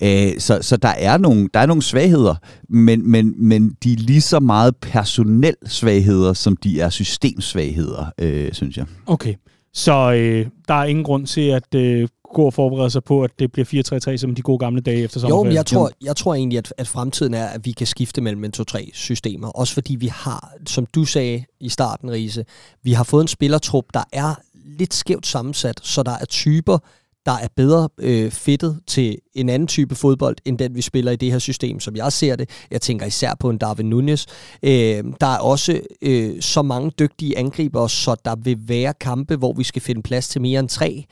[0.04, 2.36] Øh, så så der, er nogle, der er nogle svagheder,
[2.70, 6.90] men, men, men de er lige så meget personel svagheder, som de er
[7.22, 8.86] systemsvagheder, øh, synes jeg.
[9.06, 9.36] Okay.
[9.74, 13.32] Så øh, der er ingen grund til at øh, gå og forberede sig på, at
[13.40, 15.46] det bliver 4-3-3 som de gode gamle dage efter sommerferien?
[15.46, 18.22] Jo, men jeg tror, jeg tror egentlig, at, at fremtiden er, at vi kan skifte
[18.22, 19.48] mellem en 2-3 systemer.
[19.48, 22.46] Også fordi vi har, som du sagde i starten, Riese,
[22.84, 26.78] vi har fået en spillertrup, der er lidt skævt sammensat, så der er typer,
[27.26, 31.16] der er bedre øh, fittet til en anden type fodbold, end den vi spiller i
[31.16, 32.50] det her system, som jeg ser det.
[32.72, 34.26] Jeg tænker især på en Darwin Nunez.
[34.64, 39.54] Øh, der er også øh, så mange dygtige angriber, så der vil være kampe, hvor
[39.54, 41.06] vi skal finde plads til mere end tre.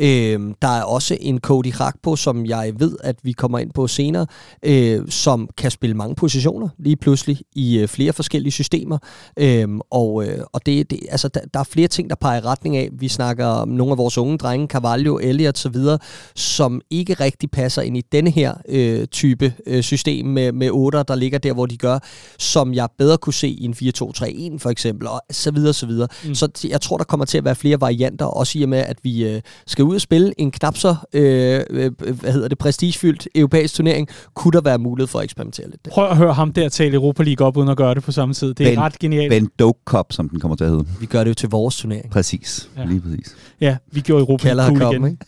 [0.00, 3.86] Øh, der er også en Cody Rakpo, som jeg ved, at vi kommer ind på
[3.86, 4.26] senere,
[4.62, 8.98] øh, som kan spille mange positioner lige pludselig i øh, flere forskellige systemer.
[9.38, 12.44] Øh, og øh, og det, det, altså, der, der er flere ting, der peger i
[12.44, 12.88] retning af.
[12.92, 15.98] Vi snakker om nogle af vores unge drenge, Carvalho, Elliot så videre,
[16.34, 21.04] som ikke rigtig passer ind i denne her øh, type øh, system med, med 8,
[21.08, 21.98] der ligger der, hvor de gør,
[22.38, 26.08] som jeg bedre kunne se i en 4-2-3-1 for eksempel, og så videre, så videre.
[26.24, 26.34] Mm.
[26.34, 28.98] Så jeg tror, der kommer til at være flere varianter, også i og med, at
[29.02, 33.28] vi øh, skal ud og spille en knap så, øh, øh, hvad hedder det, prestigefyldt
[33.34, 35.84] europæisk turnering, kunne der være mulighed for at eksperimentere lidt.
[35.84, 35.90] Der.
[35.90, 38.34] Prøv at høre ham der tale Europa League op, uden at gøre det på samme
[38.34, 38.54] tid.
[38.54, 39.30] Det er ben, ret genialt.
[39.30, 40.86] Ben Dope Cup, som den kommer til at hedde.
[41.00, 42.10] Vi gør det jo til vores turnering.
[42.10, 42.84] Præcis, ja.
[42.84, 43.36] lige præcis.
[43.60, 45.04] Ja, vi gjorde Europa League igen.
[45.04, 45.24] Ikke?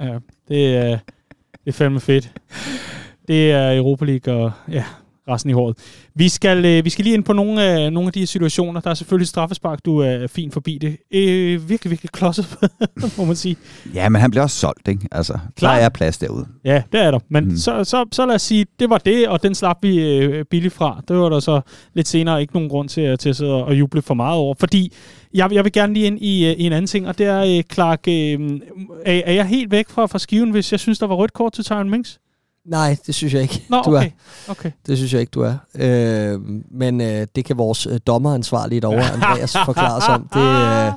[0.00, 0.18] Ja,
[0.48, 0.98] det er,
[1.52, 2.32] det er fandme fedt.
[3.28, 4.84] Det er Europa League og ja,
[5.28, 5.76] resten i håret.
[6.14, 8.80] Vi skal, øh, vi skal lige ind på nogle af, nogle af de situationer.
[8.80, 10.96] Der er selvfølgelig straffespark, du er fint forbi det.
[11.14, 12.56] Øh, virkelig, virkelig klodset,
[13.18, 13.56] må man sige.
[13.94, 15.08] Ja, men han bliver også solgt, ikke?
[15.12, 15.74] Altså, Klar.
[15.74, 16.46] der er plads derude.
[16.64, 17.18] Ja, det er der.
[17.28, 17.56] Men mm.
[17.56, 20.74] så, så, så lad os sige, det var det, og den slap vi øh, billigt
[20.74, 21.02] fra.
[21.08, 21.60] Det var der så
[21.94, 24.54] lidt senere ikke nogen grund til, til at sidde og juble for meget over.
[24.60, 24.92] Fordi
[25.34, 27.56] jeg, jeg vil gerne lige ind i, øh, i en anden ting, og det er,
[27.58, 28.60] øh, Clark, øh,
[29.06, 31.52] er, er jeg helt væk fra, fra skiven, hvis jeg synes, der var rødt kort
[31.52, 32.18] til Tyron Minks?
[32.66, 34.06] Nej, det synes jeg ikke, Nå, du okay.
[34.06, 34.10] er.
[34.50, 34.70] Okay.
[34.86, 35.54] Det synes jeg ikke, du er.
[35.74, 40.28] Øh, men øh, det kan vores øh, dommeransvarlige derovre, Andreas, forklare os om.
[40.34, 40.92] Det, øh,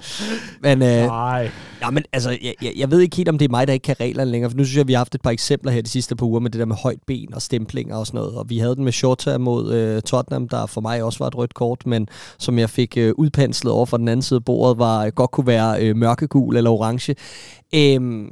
[0.61, 1.49] men, øh, Nej.
[1.81, 3.83] Ja, men altså, jeg, jeg, jeg ved ikke helt, om det er mig, der ikke
[3.83, 5.89] kan reglerne længere, for nu synes jeg, vi har haft et par eksempler her de
[5.89, 8.49] sidste par uger med det der med højt ben og stemplinger og sådan noget, og
[8.49, 11.53] vi havde den med Shota mod øh, Tottenham, der for mig også var et rødt
[11.53, 12.07] kort, men
[12.39, 15.47] som jeg fik øh, udpenslet over fra den anden side af bordet, var godt kunne
[15.47, 17.15] være øh, mørkegul eller orange.
[17.75, 18.29] Øhm,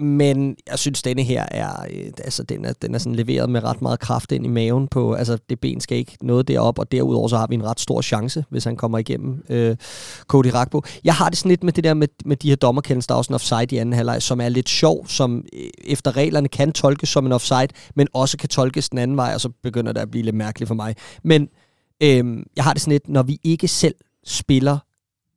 [0.00, 3.64] men jeg synes, denne her er, øh, altså den er, den er sådan leveret med
[3.64, 6.92] ret meget kraft ind i maven på, altså det ben skal ikke noget derop, og
[6.92, 9.76] derudover så har vi en ret stor chance, hvis han kommer igennem øh,
[10.26, 10.82] Cody Rakbo.
[11.04, 13.18] Jeg har det sådan lidt med det der med, med de her dommerkendelser, der er
[13.18, 16.72] også en offside i anden halvleg, som er lidt sjov, som øh, efter reglerne kan
[16.72, 20.00] tolkes som en offside, men også kan tolkes den anden vej, og så begynder det
[20.00, 20.94] at blive lidt mærkeligt for mig.
[21.24, 21.48] Men
[22.02, 23.94] øh, jeg har det sådan lidt, når vi ikke selv
[24.26, 24.78] spiller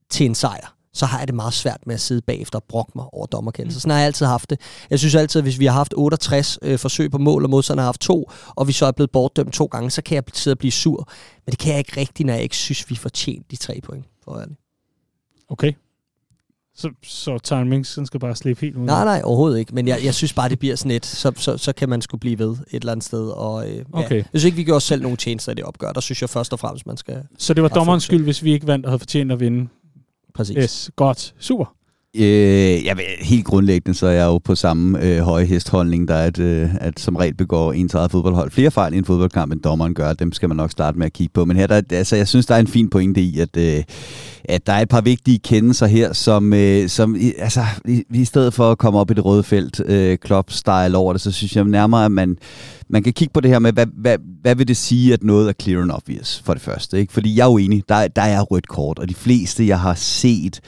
[0.10, 2.92] til en sejr, så har jeg det meget svært med at sidde bagefter og brokke
[2.96, 3.78] mig over dommerkendelser.
[3.78, 3.80] Mm.
[3.80, 4.60] Sådan har jeg altid haft det.
[4.90, 7.84] Jeg synes altid, at hvis vi har haft 68 øh, forsøg på mål, og modstanderen
[7.84, 10.54] har haft to, og vi så er blevet bortdømt to gange, så kan jeg sidde
[10.54, 11.10] og blive sur.
[11.46, 14.06] Men det kan jeg ikke rigtigt, når jeg ikke synes, vi fortjener de tre point.
[14.24, 14.60] For ærligt.
[15.50, 15.74] Okay.
[16.76, 18.86] Så, så Tyron Minks skal bare slippe helt ud?
[18.86, 19.76] Nej, nej, overhovedet ikke.
[19.76, 22.20] Men jeg, jeg synes bare, det bliver sådan et, så, så, så kan man skulle
[22.20, 23.30] blive ved et eller andet sted.
[23.30, 24.18] Og, øh, okay.
[24.18, 24.24] ja.
[24.32, 26.54] Hvis ikke vi gjorde os selv nogle tjenester i det opgør, der synes jeg først
[26.54, 27.24] og fremmest, man skal...
[27.38, 29.68] Så det var dommerens skyld, hvis vi ikke vandt og havde fortjent at vinde?
[30.36, 30.58] Præcis.
[30.58, 31.34] Yes, godt.
[31.40, 31.76] Super.
[32.16, 36.16] Øh, jeg ved, helt grundlæggende, så er jeg jo på samme øh, høje hestholdning, der
[36.16, 39.54] er, at, øh, at som regel begår ens eget fodboldhold flere fejl i en fodboldkamp,
[39.54, 40.14] end dommeren gør.
[40.14, 41.46] Dem skal man nok starte med at kigge på.
[41.46, 43.84] Men her, der, altså, jeg synes, der er en fin pointe i, at, øh,
[44.46, 48.54] at der er et par vigtige kendelser her, som, øh, som altså, i, i stedet
[48.54, 51.64] for at komme op i det røde felt, øh, Klopp-style over det, så synes jeg
[51.64, 52.38] nærmere, at man,
[52.90, 55.50] man kan kigge på det her med, hvad, hvad, hvad vil det sige, at noget
[55.50, 57.00] er clear and obvious, for det første.
[57.00, 57.14] Ikke?
[57.14, 59.94] Fordi jeg er jo enig, der, der er rødt kort, og de fleste, jeg har
[59.96, 60.62] set,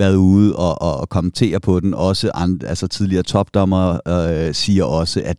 [0.00, 1.94] været ude og, og, og kommentere på den.
[1.94, 5.36] Også and, altså tidligere topdommer øh, siger også, at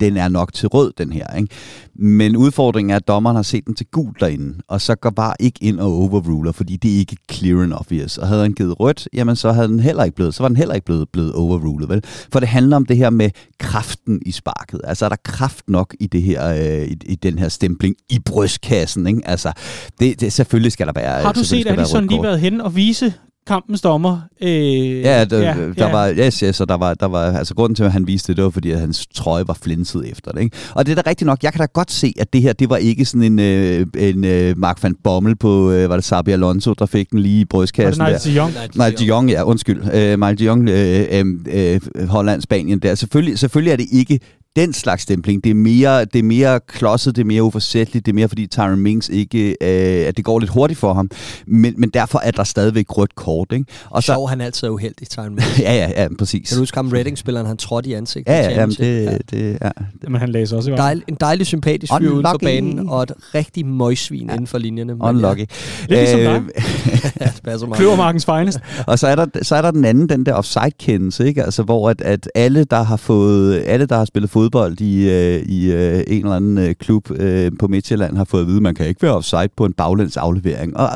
[0.00, 1.36] den er nok til rød, den her.
[1.36, 1.48] Ikke?
[1.94, 5.34] Men udfordringen er, at dommeren har set den til gul derinde, og så går bare
[5.40, 8.18] ikke ind og overruler, fordi det er ikke clear and obvious.
[8.18, 10.56] Og havde han givet rødt, jamen så havde den heller ikke blevet, så var den
[10.56, 12.02] heller ikke blevet, blevet overrulet, vel?
[12.32, 14.80] For det handler om det her med kraften i sparket.
[14.84, 18.18] Altså er der kraft nok i det her, øh, i, i den her stempling i
[18.18, 19.20] brystkassen, ikke?
[19.24, 19.52] Altså,
[20.00, 21.22] det, det, selvfølgelig skal der være...
[21.22, 23.14] Har du set Alisson lige været hen og vise
[23.46, 24.20] kampens dommer.
[24.42, 25.90] Øh, ja, der, ja, der ja.
[25.90, 28.36] var, yes, yes, og der var, der var, altså grunden til, at han viste det,
[28.36, 30.40] det var, fordi at hans trøje var flinset efter det.
[30.40, 30.56] Ikke?
[30.74, 32.70] Og det er da rigtigt nok, jeg kan da godt se, at det her, det
[32.70, 36.30] var ikke sådan en, øh, en øh, Mark van Bommel på, øh, var det Sabi
[36.30, 38.04] Alonso, der fik den lige i brystkassen.
[38.04, 38.52] Var det Nigel Young?
[38.74, 39.94] Nigel Young, ja, undskyld.
[39.94, 42.94] Øh, Nigel Young, øh, øh, øh, Holland, Spanien der.
[42.94, 44.20] Selvfølgelig, selvfølgelig er det ikke
[44.56, 45.44] den slags stempling.
[45.44, 48.46] Det er mere, det er mere klodset, det er mere uforsætteligt, det er mere fordi
[48.46, 51.10] Tyron Minks ikke, øh, at det går lidt hurtigt for ham.
[51.46, 53.52] Men, men derfor er der stadigvæk rødt kort.
[53.52, 53.64] Ikke?
[53.90, 55.60] Og så, Sjov, han altid er uheldig, Tyron Minks.
[55.66, 56.48] ja, ja, ja, præcis.
[56.48, 58.32] Kan du huske ham, Reading-spilleren, han trådte i ansigtet?
[58.32, 59.16] Ja, ja, jamen, det, ja.
[59.30, 59.70] det, ja.
[60.08, 63.12] Men han læser også i Dejl, En dejlig, sympatisk fyr uden for banen, og et
[63.34, 64.32] rigtig møgsvin ja.
[64.32, 64.96] inden for linjerne.
[65.00, 65.40] Unlucky.
[65.40, 65.44] Ja.
[65.88, 66.42] Lidt ligesom dig.
[67.20, 67.78] ja, det passer meget.
[67.78, 68.58] Kløvermarkens finest.
[68.86, 71.44] og så er, der, så er der den anden, den der offside-kendelse, ikke?
[71.44, 75.42] Altså, hvor at, at alle, der har fået, alle, der har spillet fodbold i øh,
[75.42, 78.62] i øh, en eller anden øh, klub øh, på Midtjylland har fået at vide, at
[78.62, 80.76] man kan ikke være offside på en baglæns aflevering.
[80.76, 80.88] Og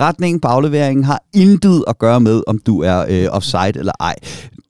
[0.00, 4.14] retningen på afleveringen har intet at gøre med, om du er øh, offside eller ej.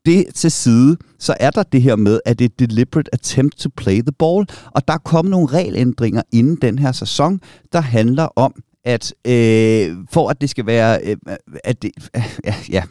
[0.05, 3.69] Det til side, så er der det her med, at det er deliberate attempt to
[3.77, 7.39] play the ball, og der er kommet nogle regelændringer inden den her sæson,
[7.73, 8.53] der handler om,
[8.85, 11.17] at øh, for at det skal være, øh,
[11.63, 12.23] at det, øh,
[12.69, 12.83] ja,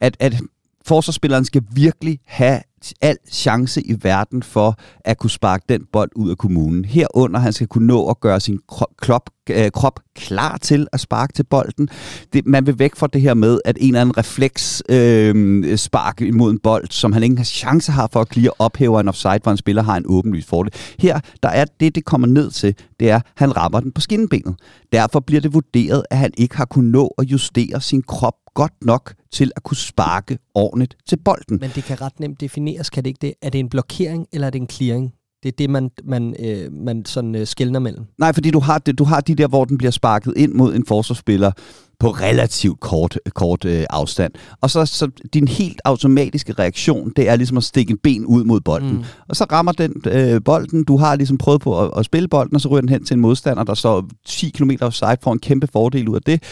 [0.00, 0.42] at, at
[0.86, 2.60] forsvarsspilleren skal virkelig have
[3.00, 6.84] al chance i verden for at kunne sparke den bold ud af kommunen.
[6.84, 8.58] Herunder han skal kunne nå at gøre sin
[8.98, 11.88] krop, øh, krop klar til at sparke til bolden.
[12.32, 16.20] Det, man vil væk fra det her med, at en eller anden refleks øh, spark
[16.20, 19.40] imod en bold, som han ikke har chance har for at klire, ophæver en offside,
[19.42, 20.72] hvor en spiller har en åbenlyst fordel.
[20.98, 24.00] Her, der er det, det kommer ned til, det er, at han rammer den på
[24.00, 24.54] skinnebenet.
[24.92, 28.72] Derfor bliver det vurderet, at han ikke har kunnet nå at justere sin krop godt
[28.82, 31.58] nok til at kunne sparke ordentligt til bolden.
[31.60, 33.34] Men det kan ret nemt defineres, kan det ikke det?
[33.42, 35.12] Er det en blokering, eller er det en clearing?
[35.42, 38.04] Det er det, man, man, øh, man sådan øh, skældner mellem.
[38.18, 40.74] Nej, fordi du har, det, du har de der, hvor den bliver sparket ind mod
[40.74, 41.52] en forsvarsspiller
[42.00, 44.32] på relativt kort, kort øh, afstand.
[44.60, 48.44] Og så, så din helt automatiske reaktion, det er ligesom at stikke en ben ud
[48.44, 48.92] mod bolden.
[48.92, 49.04] Mm.
[49.28, 52.54] Og så rammer den øh, bolden, du har ligesom prøvet på at, at spille bolden,
[52.54, 55.38] og så ryger den hen til en modstander, der står 10 km offside, får en
[55.38, 56.42] kæmpe fordel ud af det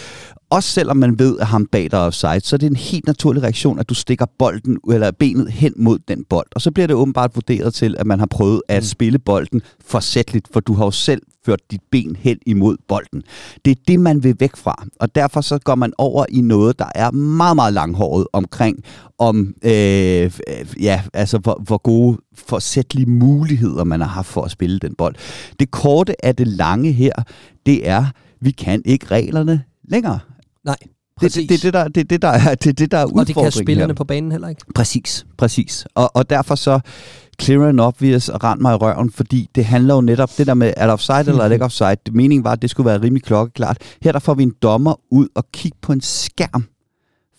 [0.50, 3.06] også selvom man ved, at ham bag dig er offside, så er det en helt
[3.06, 6.46] naturlig reaktion, at du stikker bolden eller benet hen mod den bold.
[6.54, 8.87] Og så bliver det åbenbart vurderet til, at man har prøvet at mm.
[8.87, 13.22] spille bolden forsætteligt, for du har jo selv ført dit ben hen imod bolden.
[13.64, 14.84] Det er det, man vil væk fra.
[15.00, 18.78] Og derfor så går man over i noget, der er meget, meget langhåret omkring,
[19.18, 20.32] om øh,
[20.80, 25.14] ja, altså hvor, hvor gode forsættelige muligheder man har haft for at spille den bold.
[25.61, 27.12] Det korte af det lange her,
[27.66, 28.04] det er,
[28.40, 30.18] vi kan ikke reglerne længere.
[30.64, 30.77] Nej.
[31.21, 33.44] Det, det, det, det, der, det, det, der er, det, det, der er udfordringen Og
[33.44, 33.94] det kan spillerne her.
[33.94, 34.62] på banen heller ikke.
[34.75, 35.87] Præcis, præcis.
[35.94, 36.81] Og, og derfor så
[37.42, 40.55] clear and obvious og rend mig i røven, fordi det handler jo netop det der
[40.55, 41.97] med, er der offside eller er det ikke offside?
[42.07, 43.79] Det meningen var, at det skulle være rimelig klokkeklart.
[44.03, 46.64] Her der får vi en dommer ud og kigge på en skærm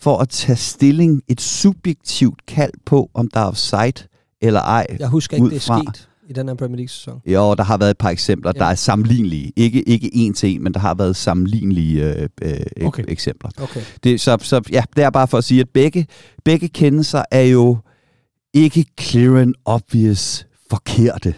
[0.02, 4.08] for at tage stilling, et subjektivt kald på, om der er offside
[4.42, 4.88] eller ej.
[5.00, 7.22] Jeg husker ikke, det er sket i den her Premier League-sæson?
[7.26, 8.60] Jo, der har været et par eksempler, ja.
[8.60, 9.54] der er sammenlignelige.
[9.56, 13.04] Ikke, ikke en til en, men der har været sammenlignelige øh, øh, okay.
[13.08, 13.52] eksempler.
[13.62, 13.82] Okay.
[14.04, 16.08] Det, så, så ja, det er bare for at sige, at begge,
[16.46, 17.78] begge kendelser er jo
[18.54, 21.36] ikke clear and obvious forkerte.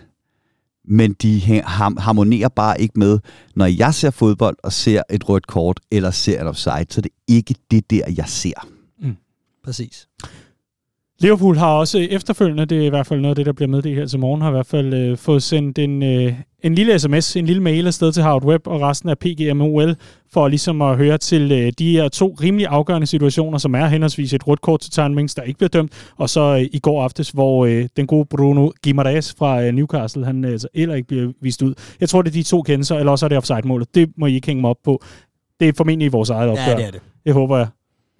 [0.85, 1.61] Men de
[1.97, 3.19] harmonerer bare ikke med,
[3.55, 7.09] når jeg ser fodbold og ser et rødt kort eller ser et offside, så det
[7.09, 8.67] er ikke det der, jeg ser.
[9.01, 9.15] Mm.
[9.63, 10.07] Præcis.
[11.21, 13.95] Liverpool har også efterfølgende, det er i hvert fald noget af det, der bliver meddelt
[13.95, 17.35] her til morgen, har i hvert fald øh, fået sendt en, øh, en lille sms,
[17.35, 19.95] en lille mail afsted til Howard Webb og resten af PGMOL,
[20.33, 24.33] for ligesom at høre til øh, de her to rimelig afgørende situationer, som er henholdsvis
[24.33, 27.03] et rødt kort til Tyron Mings, der ikke bliver dømt, og så øh, i går
[27.03, 31.07] aftes, hvor øh, den gode Bruno Guimaraes fra øh, Newcastle, han øh, altså heller ikke
[31.07, 31.73] bliver vist ud.
[31.99, 33.95] Jeg tror, det er de to kendelser, eller også er det offside-målet.
[33.95, 35.03] Det må I ikke hænge mig op på.
[35.59, 36.63] Det er formentlig vores eget opgør.
[36.63, 37.01] Ja, det er det.
[37.25, 37.67] Det håber jeg.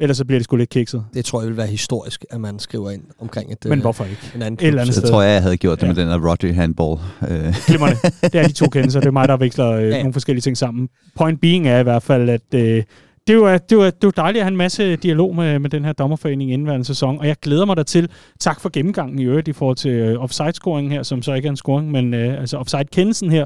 [0.02, 1.04] Ellers så bliver det sgu lidt kikset.
[1.14, 4.32] Det tror jeg vil være historisk, at man skriver ind omkring et, Men hvorfor ikke?
[4.36, 5.10] en anden Et eller andet Så sted.
[5.10, 5.94] tror jeg, jeg havde gjort det ja.
[5.94, 7.00] med den der Rodri handball.
[7.30, 7.56] Øh.
[7.68, 7.96] Glimmerne.
[8.24, 9.00] Det er de to kendelser.
[9.00, 9.88] Det er mig, der veksler øh, Ja.
[9.90, 9.98] ja.
[9.98, 10.90] nogle forskellige ting sammen.
[11.16, 12.84] Point being er i hvert fald, at øh,
[13.28, 15.86] det jo, det, jo, det jo dejligt at have en masse dialog med, med den
[15.86, 18.10] her dommerforening i indværende sæson, og jeg glæder mig dertil.
[18.40, 21.50] Tak for gennemgangen i øvrigt i forhold til øh, offside-scoringen her, som så ikke er
[21.50, 23.46] en scoring, men øh, altså offside-kendelsen her.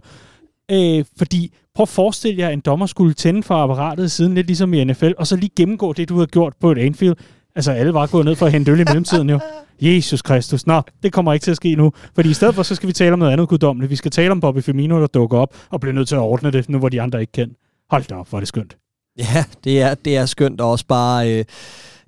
[0.72, 4.48] Øh, fordi prøv at forestille jer, at en dommer skulle tænde for apparatet siden lidt
[4.48, 7.16] ligesom i NFL, og så lige gennemgå det, du havde gjort på et Anfield.
[7.56, 9.40] Altså, alle var gået ned for at hente øl i mellemtiden jo.
[9.82, 10.68] Jesus Kristus.
[10.68, 11.92] Nå, det kommer ikke til at ske nu.
[12.16, 13.90] Fordi i stedet for, så skal vi tale om noget andet guddommeligt.
[13.90, 16.52] Vi skal tale om Bobby Firmino, der dukker op og bliver nødt til at ordne
[16.52, 17.52] det, nu hvor de andre ikke kan.
[17.90, 18.78] Hold da op, hvor er det skønt.
[19.18, 21.46] Ja, det er, det er skønt, og også bare øh,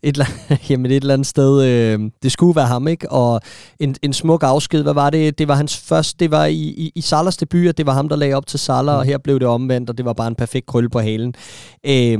[0.03, 3.11] et, eller- jamen et eller andet sted, øh, det skulle være ham, ikke?
[3.11, 3.41] Og
[3.79, 5.37] en, en smuk afsked, hvad var det?
[5.39, 8.09] Det var hans første, det var i, i, i Salahs debut, og det var ham,
[8.09, 10.35] der lagde op til Salah, og her blev det omvendt, og det var bare en
[10.35, 11.33] perfekt krølle på halen.
[11.85, 12.19] Øh,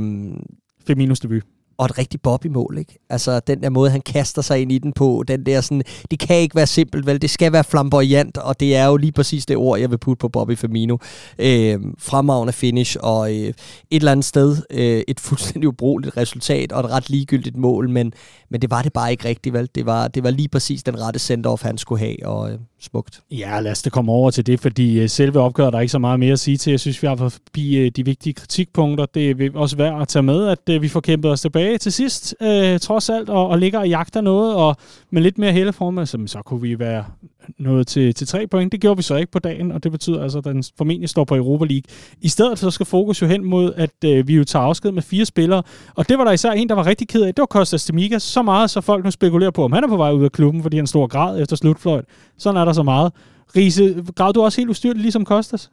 [0.86, 1.42] Firminos debut
[1.78, 2.98] og et rigtig Bobby-mål, ikke?
[3.10, 6.18] Altså, den der måde, han kaster sig ind i den på, den der sådan, det
[6.18, 7.22] kan ikke være simpelt, vel?
[7.22, 10.20] Det skal være flamboyant, og det er jo lige præcis det ord, jeg vil putte
[10.20, 10.96] på Bobby Firmino.
[11.38, 13.54] Øh, fremragende finish, og øh, et
[13.90, 18.12] eller andet sted øh, et fuldstændig ubrugeligt resultat, og et ret ligegyldigt mål, men,
[18.50, 19.68] men det var det bare ikke rigtigt, vel?
[19.74, 23.20] Det var, det var lige præcis den rette send-off, han skulle have, og øh, smukt.
[23.30, 25.92] Ja, lad os da komme over til det, fordi øh, selve opgøret der er ikke
[25.92, 26.70] så meget mere at sige til.
[26.70, 29.06] Jeg synes, vi har forbi øh, de vigtige kritikpunkter.
[29.06, 31.92] Det er også værd at tage med, at øh, vi får kæmpet os tilbage til
[31.92, 34.76] sidst, øh, trods alt, og, og ligger og jagter noget, og
[35.10, 37.04] med lidt mere heldeform, så, så kunne vi være
[37.58, 38.72] noget til, til tre point.
[38.72, 41.24] Det gjorde vi så ikke på dagen, og det betyder altså, at den formentlig står
[41.24, 41.82] på Europa League.
[42.20, 45.02] I stedet så skal fokus jo hen mod, at øh, vi jo tager afsked med
[45.02, 45.62] fire spillere,
[45.94, 47.34] og det var der især en, der var rigtig ked af.
[47.34, 48.22] Det var Kostas Demigas.
[48.22, 50.62] Så meget, så folk nu spekulerer på, om han er på vej ud af klubben,
[50.62, 52.04] fordi han står grad efter slutfløjt.
[52.38, 53.12] Sådan er der så meget.
[53.56, 55.70] Riese, græd du også helt ustyrligt, ligesom Kostas?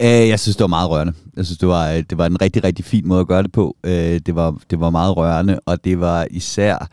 [0.00, 1.12] Øh, jeg synes, det var meget rørende.
[1.36, 3.52] Jeg synes, det var, øh, det var en rigtig, rigtig fin måde at gøre det
[3.52, 3.76] på.
[3.84, 6.88] Øh, det, var, det var meget rørende, og det var især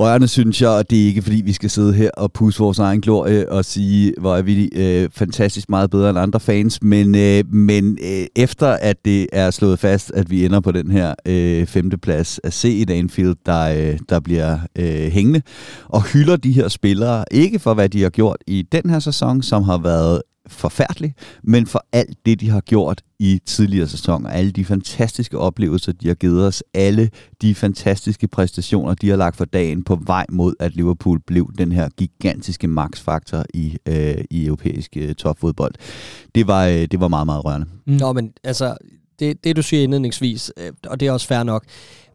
[0.00, 2.78] rørende, synes jeg, og det er ikke, fordi vi skal sidde her og pusse vores
[2.78, 7.14] egen glorie og sige, hvor er vi øh, fantastisk meget bedre end andre fans, men,
[7.14, 11.14] øh, men øh, efter at det er slået fast, at vi ender på den her
[11.26, 15.42] øh, femteplads at se i Anfield, der, øh, der bliver øh, hængende,
[15.88, 19.42] og hylder de her spillere, ikke for hvad de har gjort i den her sæson,
[19.42, 24.52] som har været forfærdelig, men for alt det, de har gjort i tidligere sæsoner, alle
[24.52, 27.10] de fantastiske oplevelser, de har givet os, alle
[27.42, 31.72] de fantastiske præstationer, de har lagt for dagen på vej mod, at Liverpool blev den
[31.72, 35.74] her gigantiske maksfaktor i, øh, i europæisk øh, topfodbold.
[36.34, 37.66] Det var, øh, det var meget, meget rørende.
[37.86, 37.92] Mm.
[37.92, 38.76] Nå, men altså,
[39.18, 41.64] det, det du siger indledningsvis, øh, og det er også fair nok,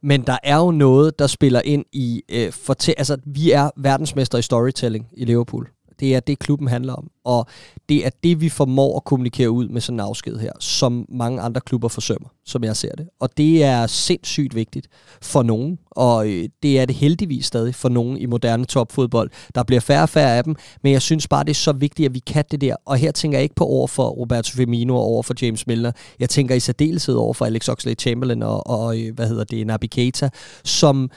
[0.03, 2.21] men der er jo noget, der spiller ind i...
[2.29, 5.67] Øh, fortæ- altså, vi er verdensmester i storytelling i Liverpool.
[5.99, 7.09] Det er det, klubben handler om.
[7.25, 7.47] Og
[7.89, 11.41] det er det, vi formår at kommunikere ud med sådan en afsked her, som mange
[11.41, 13.07] andre klubber forsømmer, som jeg ser det.
[13.19, 14.87] Og det er sindssygt vigtigt
[15.21, 19.29] for nogen, og øh, det er det heldigvis stadig for nogen i moderne topfodbold.
[19.55, 22.05] Der bliver færre og færre af dem, men jeg synes bare, det er så vigtigt,
[22.05, 22.75] at vi kan det der.
[22.85, 25.91] Og her tænker jeg ikke på over for Roberto Firmino og over for James Milner.
[26.19, 29.85] Jeg tænker i særdeleshed over for Alex Oxlade-Chamberlain og, og øh, hvad hedder det, Naby
[29.85, 30.29] Keita,
[30.63, 31.09] som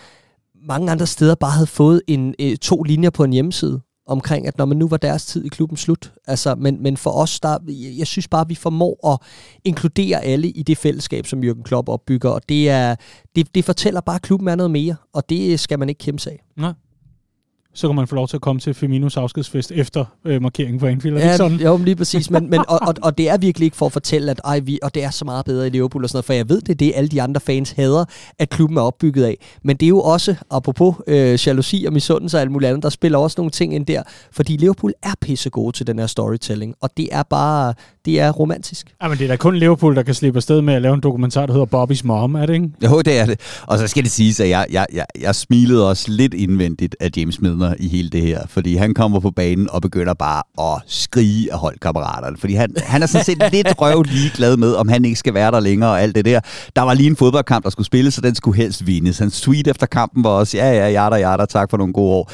[0.68, 3.80] mange andre steder bare havde fået en, øh, to linjer på en hjemmeside
[4.10, 6.12] omkring, at når man nu var deres tid i klubben slut.
[6.26, 7.58] Altså, men, men for os, der,
[7.98, 9.18] jeg synes bare, at vi formår at
[9.64, 12.94] inkludere alle i det fællesskab, som Jürgen Klopp opbygger, og det, er,
[13.36, 16.22] det, det fortæller bare, at klubben er noget mere, og det skal man ikke kæmpe
[16.22, 16.42] sig af.
[16.56, 16.72] Nej.
[17.74, 20.86] Så kan man få lov til at komme til Firminos afskedsfest efter øh, markeringen på
[20.86, 21.16] Anfield.
[21.16, 21.60] Er det Ja, sådan?
[21.60, 22.30] jo, men lige præcis.
[22.30, 24.78] Men, men, og, og, og, det er virkelig ikke for at fortælle, at ej, vi,
[24.82, 26.68] og det er så meget bedre i Liverpool og sådan noget, for jeg ved, det
[26.68, 28.04] er det, alle de andre fans hader,
[28.38, 29.36] at klubben er opbygget af.
[29.62, 32.88] Men det er jo også, apropos øh, jalousi og misundelse og alt muligt andet, der
[32.88, 34.02] spiller også nogle ting ind der,
[34.32, 38.30] fordi Liverpool er pisse gode til den her storytelling, og det er bare, det er
[38.30, 38.94] romantisk.
[39.02, 41.00] Ja, men det er da kun Liverpool, der kan slippe afsted med at lave en
[41.00, 42.70] dokumentar, der hedder Bobby's Mom, er det ikke?
[42.84, 43.40] Jo, det er det.
[43.66, 47.10] Og så skal det siges, at jeg, jeg, jeg, jeg smilede også lidt indvendigt af
[47.16, 50.42] James Milner i hele det her, fordi han kommer på banen og begynder bare
[50.74, 54.88] at skrige af holdkammeraterne, fordi han, han er sådan set lidt røv ligeglad med, om
[54.88, 56.40] han ikke skal være der længere og alt det der.
[56.76, 59.18] Der var lige en fodboldkamp, der skulle spilles, så den skulle helst vindes.
[59.18, 62.30] Hans tweet efter kampen var også, ja, ja, jada, jada, tak for nogle gode år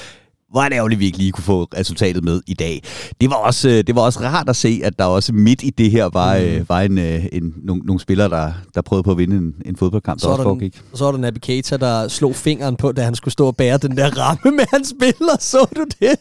[0.56, 2.82] hvor er det ærgerligt, vi ikke lige kunne få resultatet med i dag.
[3.20, 5.70] Det var også, øh, det var også rart at se, at der også midt i
[5.70, 6.44] det her var, mm.
[6.44, 9.54] øh, var en, øh, en, nogle, nogle spillere, der, der prøvede på at vinde en,
[9.64, 10.82] en fodboldkamp, så der også foregik.
[10.94, 13.96] Så var der Navigator, der slog fingeren på, da han skulle stå og bære den
[13.96, 15.36] der ramme med hans billeder.
[15.40, 16.18] Så du det?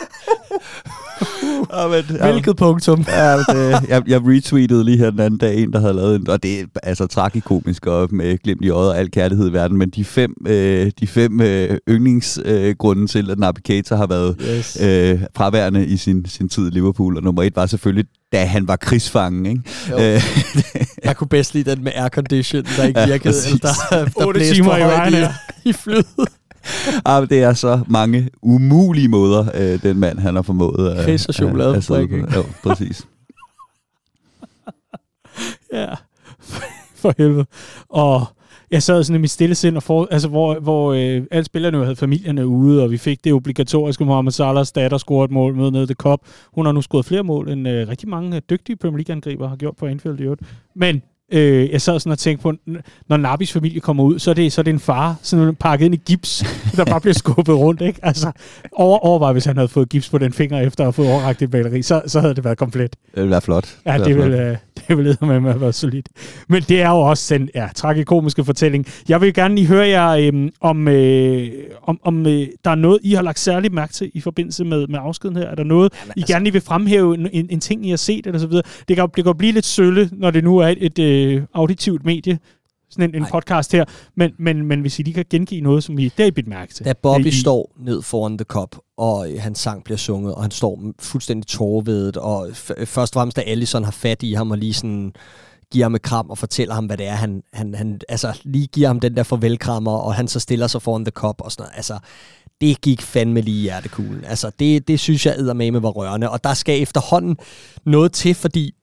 [1.72, 3.04] ja, men, Hvilket punktum.
[3.08, 6.30] ja, det, jeg, jeg retweetede lige her den anden dag en, der havde lavet en,
[6.30, 9.76] og det er altså tragikomisk og med glimt i øjet og al kærlighed i verden,
[9.76, 14.78] men de fem, øh, de fem øh, yndlingsgrunde øh, til, at Navigator har været yes.
[14.82, 18.68] øh, fraværende i sin, sin tid i Liverpool, og nummer et var selvfølgelig da han
[18.68, 19.62] var krigsfangen, ikke?
[20.14, 20.22] Øh,
[21.04, 24.54] jeg kunne bedst lide den med aircondition, der ikke virkede, ja, eller der, der 8
[24.54, 25.14] timer i vejen,
[25.64, 26.04] i, i flyet.
[27.04, 30.90] ah, det er så mange umulige måder, øh, den mand, han har formået.
[30.90, 31.04] at...
[31.04, 32.20] Kris og chokoladefabrikken.
[32.34, 33.06] Jo, præcis.
[35.72, 35.88] ja,
[37.02, 37.46] for helvede.
[37.88, 38.26] Og
[38.70, 41.78] jeg sad sådan i mit stille sind, og for, altså, hvor, hvor øh, alle spillerne
[41.78, 45.54] jo havde familierne ude, og vi fik det obligatoriske Mohamed Salahs datter scoret et mål
[45.54, 46.20] med ned i Cup.
[46.52, 49.76] Hun har nu scoret flere mål, end øh, rigtig mange dygtige Premier League-angriber har gjort
[49.76, 50.42] på Anfield i øvrigt.
[50.74, 51.02] Men
[51.32, 52.52] Øh, jeg sad sådan og tænkte på,
[53.08, 55.84] når Nabis familie kommer ud, så er det, så er det en far, sådan pakket
[55.84, 56.44] ind i gips,
[56.76, 57.80] der bare bliver skubbet rundt.
[57.80, 58.00] Ikke?
[58.02, 58.32] Altså,
[58.72, 61.42] over, overvej, hvis han havde fået gips på den finger efter at have fået overragt
[61.42, 62.90] et batteri, så, så havde det været komplet.
[62.90, 63.76] Det ville være flot.
[63.86, 64.58] Ja, det, det ville,
[64.88, 66.08] det ville med at være solidt.
[66.48, 68.86] Men det er jo også en ja, tragikomiske fortælling.
[69.08, 71.50] Jeg vil gerne lige høre jer, øh, om, øh,
[71.82, 74.86] om, om øh, der er noget, I har lagt særligt mærke til i forbindelse med,
[74.86, 75.46] med afskeden her.
[75.46, 77.90] Er der noget, Jamen, altså, I gerne lige vil fremhæve, en, en, en ting, I
[77.90, 78.62] har set, eller så videre?
[78.88, 81.42] Det kan, det kan blive lidt sølle, når det nu er et, et, et øh,
[81.54, 82.38] auditivt medie,
[82.92, 83.84] sådan en, en podcast her,
[84.16, 86.74] men, men, men hvis I lige kan gengive noget, som I der er bidt mærke
[86.74, 86.84] til.
[86.84, 90.50] Da Bobby I, står ned foran The Cup, og hans sang bliver sunget, og han
[90.50, 94.58] står fuldstændig tårvedet, og f- først og fremmest, da Allison har fat i ham, og
[94.58, 95.12] lige sådan
[95.72, 98.66] giver ham et kram og fortæller ham, hvad det er, han, han, han altså lige
[98.66, 101.62] giver ham den der farvelkrammer, og han så stiller sig foran The Cup og sådan
[101.62, 101.76] noget.
[101.76, 101.98] Altså,
[102.60, 104.24] det gik fandme lige i hjertekuglen.
[104.24, 107.36] Altså, det, det synes jeg med var rørende, og der skal efterhånden
[107.86, 108.74] noget til, fordi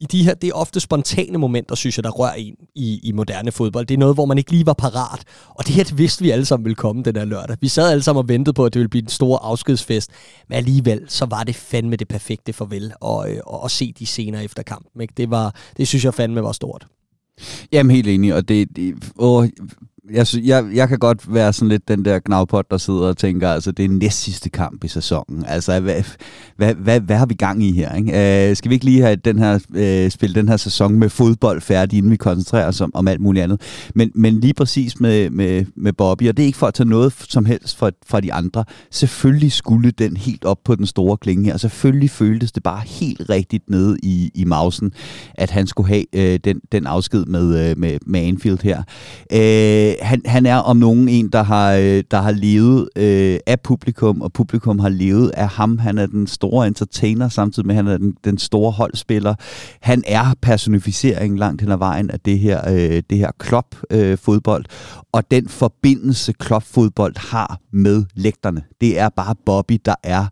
[0.00, 3.12] i de her, det er ofte spontane momenter, synes jeg, der rører en i, i
[3.12, 3.86] moderne fodbold.
[3.86, 5.24] Det er noget, hvor man ikke lige var parat.
[5.48, 7.56] Og det her, det vidste vi alle sammen ville komme den der lørdag.
[7.60, 10.10] Vi sad alle sammen og ventede på, at det ville blive en stor afskedsfest.
[10.48, 14.40] Men alligevel, så var det fandme det perfekte farvel og, øh, at, se de scener
[14.40, 15.02] efter kampen.
[15.02, 15.14] Ikke?
[15.16, 16.86] Det, var, det synes jeg fandme var stort.
[17.72, 19.48] Jamen helt enig, og det, det åh,
[20.12, 23.48] jeg, jeg, jeg kan godt være sådan lidt den der knavpot, der sidder og tænker,
[23.48, 25.44] altså det er næst sidste kamp i sæsonen.
[25.48, 26.02] Altså, hvad,
[26.56, 27.94] hvad, hvad, hvad har vi gang i her?
[27.94, 28.48] Ikke?
[28.50, 31.60] Øh, skal vi ikke lige have den her, øh, spille den her sæson med fodbold
[31.60, 33.60] færdig, inden vi koncentrerer os om, om alt muligt andet?
[33.94, 36.88] Men, men lige præcis med, med, med Bobby, og det er ikke for at tage
[36.88, 38.64] noget som helst fra, fra de andre.
[38.90, 43.22] Selvfølgelig skulle den helt op på den store klinge her, selvfølgelig føltes det bare helt
[43.30, 44.92] rigtigt nede i, i mausen,
[45.34, 48.78] at han skulle have øh, den, den afsked med, øh, med, med Anfield her.
[49.32, 53.60] Øh, han, han er om nogen en, der har, øh, der har levet øh, af
[53.60, 55.78] publikum, og publikum har levet af ham.
[55.78, 59.34] Han er den store entertainer, samtidig med, at han er den, den store holdspiller.
[59.80, 65.02] Han er personificering langt hen ad vejen af det her, øh, det her klop-fodbold, øh,
[65.12, 68.62] og den forbindelse klop-fodbold har med lægterne.
[68.80, 70.26] Det er bare Bobby, der er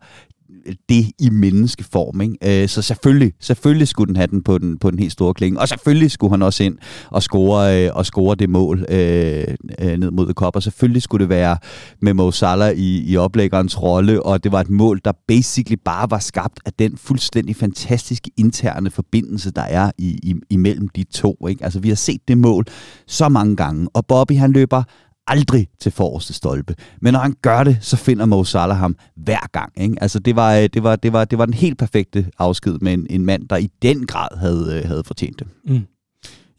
[0.89, 2.21] det i menneskeform.
[2.21, 2.63] Ikke?
[2.63, 5.59] Øh, så selvfølgelig, selvfølgelig skulle den have den på den, på den helt store klinge.
[5.59, 6.77] Og selvfølgelig skulle han også ind
[7.11, 9.47] og score, øh, og score det mål øh,
[9.79, 10.55] øh, ned mod Kop.
[10.55, 11.57] Og selvfølgelig skulle det være
[12.01, 14.23] med Mo Salah i, i oplæggerens rolle.
[14.23, 18.89] Og det var et mål, der basically bare var skabt af den fuldstændig fantastiske interne
[18.89, 21.47] forbindelse, der er i, i, imellem de to.
[21.49, 21.63] Ikke?
[21.63, 22.65] Altså vi har set det mål
[23.07, 23.87] så mange gange.
[23.93, 24.83] Og Bobby han løber
[25.27, 26.75] aldrig til forreste stolpe.
[27.01, 29.81] Men når han gør det, så finder Mo Salah ham hver gang.
[29.81, 29.95] Ikke?
[30.01, 32.93] Altså, det, var, øh, det, var, det, var, det var den helt perfekte afsked med
[32.93, 35.47] en, en mand, der i den grad havde, øh, havde fortjent det.
[35.65, 35.81] Mm.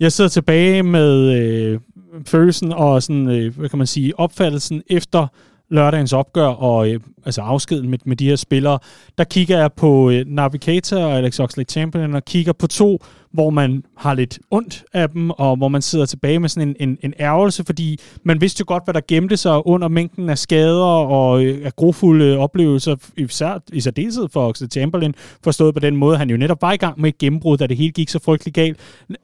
[0.00, 1.80] Jeg sidder tilbage med øh,
[2.26, 5.26] følelsen og sådan, øh, hvad kan man sige, opfattelsen efter
[5.70, 8.78] lørdagens opgør og øh, altså afskeden med, med de her spillere,
[9.18, 12.98] der kigger jeg på øh, Navigator og Alex Oxlade-Chamberlain og kigger på to,
[13.32, 16.88] hvor man har lidt ondt af dem, og hvor man sidder tilbage med sådan en,
[16.88, 20.38] en, en ærgelse, fordi man vidste jo godt, hvad der gemte sig under mængden af
[20.38, 25.12] skader og øh, af grofulde oplevelser, især, i særdeleshed for Oxlade-Chamberlain,
[25.44, 27.76] forstået på den måde, han jo netop var i gang med et gennembrud, da det
[27.76, 28.78] hele gik så frygtelig galt.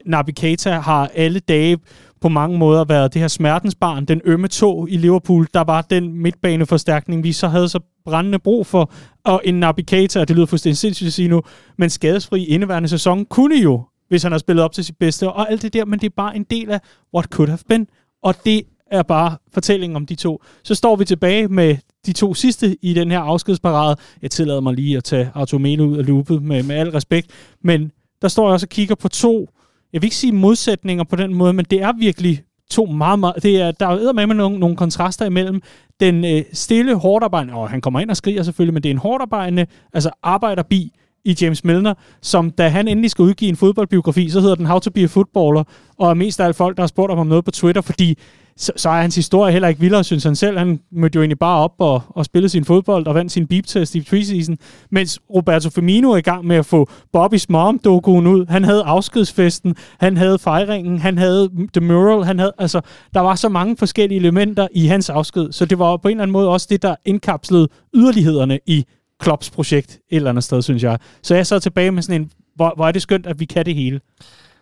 [0.06, 1.78] Navigator har alle dage
[2.22, 6.14] på mange måder været det her smertensbarn, den ømme tog i Liverpool, der var den
[6.22, 8.92] midtbaneforstærkning, vi så havde så brændende brug for,
[9.24, 11.42] og en navigator, det lyder fuldstændig sindssygt at sige nu,
[11.78, 15.50] men skadesfri indeværende sæson kunne jo, hvis han har spillet op til sit bedste, og
[15.50, 16.80] alt det der, men det er bare en del af
[17.14, 17.86] what could have been,
[18.22, 20.42] og det er bare fortællingen om de to.
[20.64, 23.96] Så står vi tilbage med de to sidste i den her afskedsparade.
[24.22, 27.30] Jeg tillader mig lige at tage Artomene ud af loopet med, med al respekt,
[27.64, 27.90] men
[28.22, 29.48] der står jeg også og kigger på to
[29.92, 33.42] jeg vil ikke sige modsætninger på den måde, men det er virkelig to meget, meget...
[33.42, 35.62] Det er, der er med med nogle, nogle kontraster imellem
[36.00, 37.54] den øh, stille, hårdarbejdende...
[37.54, 40.92] Og han kommer ind og skriger selvfølgelig, men det er en hårdarbejdende, altså arbejderbi,
[41.24, 44.78] i James Milner, som da han endelig skal udgive en fodboldbiografi, så hedder den How
[44.78, 45.64] to be a Footballer,
[45.98, 48.18] og er mest af alt folk, der har spurgt om noget på Twitter, fordi
[48.56, 50.58] så, så er hans historie heller ikke vildere, synes han selv.
[50.58, 53.94] Han mødte jo egentlig bare op og, og spillede sin fodbold og vandt sin beep-test
[53.94, 54.58] i preseason,
[54.90, 58.46] mens Roberto Firmino er i gang med at få Bobby's mom-dokuen ud.
[58.48, 62.80] Han havde afskedsfesten, han havde fejringen, han havde The Mural, han havde, altså,
[63.14, 66.22] der var så mange forskellige elementer i hans afsked, så det var på en eller
[66.22, 68.84] anden måde også det, der indkapslede yderlighederne i
[69.22, 70.98] Klopps projekt et eller andet sted, synes jeg.
[71.22, 73.66] Så jeg sad tilbage med sådan en, hvor, hvor er det skønt, at vi kan
[73.66, 74.00] det hele.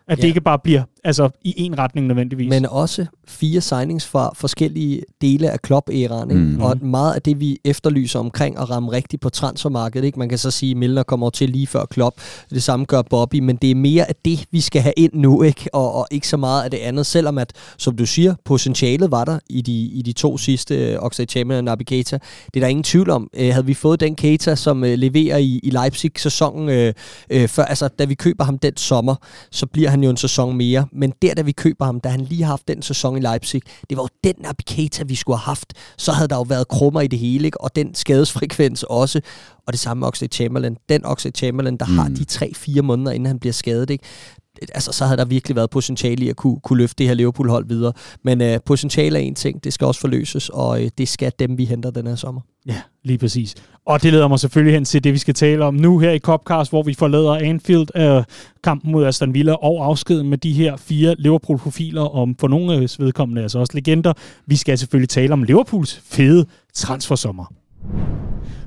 [0.09, 0.23] At ja.
[0.23, 2.49] det ikke bare bliver altså, i en retning nødvendigvis.
[2.49, 6.29] Men også fire signings fra forskellige dele af Klopp-æraen.
[6.29, 6.61] Mm.
[6.61, 10.07] Og meget af det, vi efterlyser omkring at ramme rigtigt på transfermarkedet.
[10.07, 10.19] Ikke?
[10.19, 12.17] Man kan så sige, at Milner kommer til lige før Klopp.
[12.51, 13.39] Det samme gør Bobby.
[13.39, 15.43] Men det er mere af det, vi skal have ind nu.
[15.43, 15.71] Ikke?
[15.73, 17.07] Og, og ikke så meget af det andet.
[17.07, 21.05] Selvom at, som du siger, potentialet var der i de, i de to sidste, uh,
[21.05, 22.19] Oxlade Chamberlain og Naby Keita.
[22.47, 23.31] Det er der ingen tvivl om.
[23.39, 27.65] Uh, havde vi fået den Keita, som uh, leverer i, i Leipzig-sæsonen, uh, uh, før,
[27.65, 29.15] altså, da vi køber ham den sommer,
[29.51, 30.87] så bliver han jo en sæson mere.
[30.93, 33.63] Men der, da vi køber ham, da han lige har haft den sæson i Leipzig,
[33.91, 35.73] det var jo den Naby Keita, vi skulle have haft.
[35.99, 37.61] Så havde der jo været krummer i det hele, ikke?
[37.61, 39.21] og den skadesfrekvens også.
[39.67, 40.77] Og det samme med Oxlade Chamberlain.
[40.89, 41.99] Den Oxlade Chamberlain, der mm.
[41.99, 42.25] har de
[42.79, 44.05] 3-4 måneder, inden han bliver skadet, ikke?
[44.75, 47.69] altså, så havde der virkelig været potentiale i at kunne, kunne løfte det her Liverpool-hold
[47.69, 47.93] videre.
[48.25, 51.59] Men uh, potentiale er en ting, det skal også forløses, og uh, det skal dem,
[51.59, 52.41] vi henter den her sommer.
[52.67, 53.55] Ja, lige præcis.
[53.87, 56.19] Og det leder mig selvfølgelig hen til det, vi skal tale om nu her i
[56.19, 58.25] Copcast, hvor vi forlader Anfield, uh,
[58.65, 63.43] kampen mod Aston Villa og afskeden med de her fire Liverpool-profiler, om for nogle vedkommende
[63.43, 64.13] altså også legender.
[64.47, 67.53] Vi skal selvfølgelig tale om Liverpools fede transfersommer.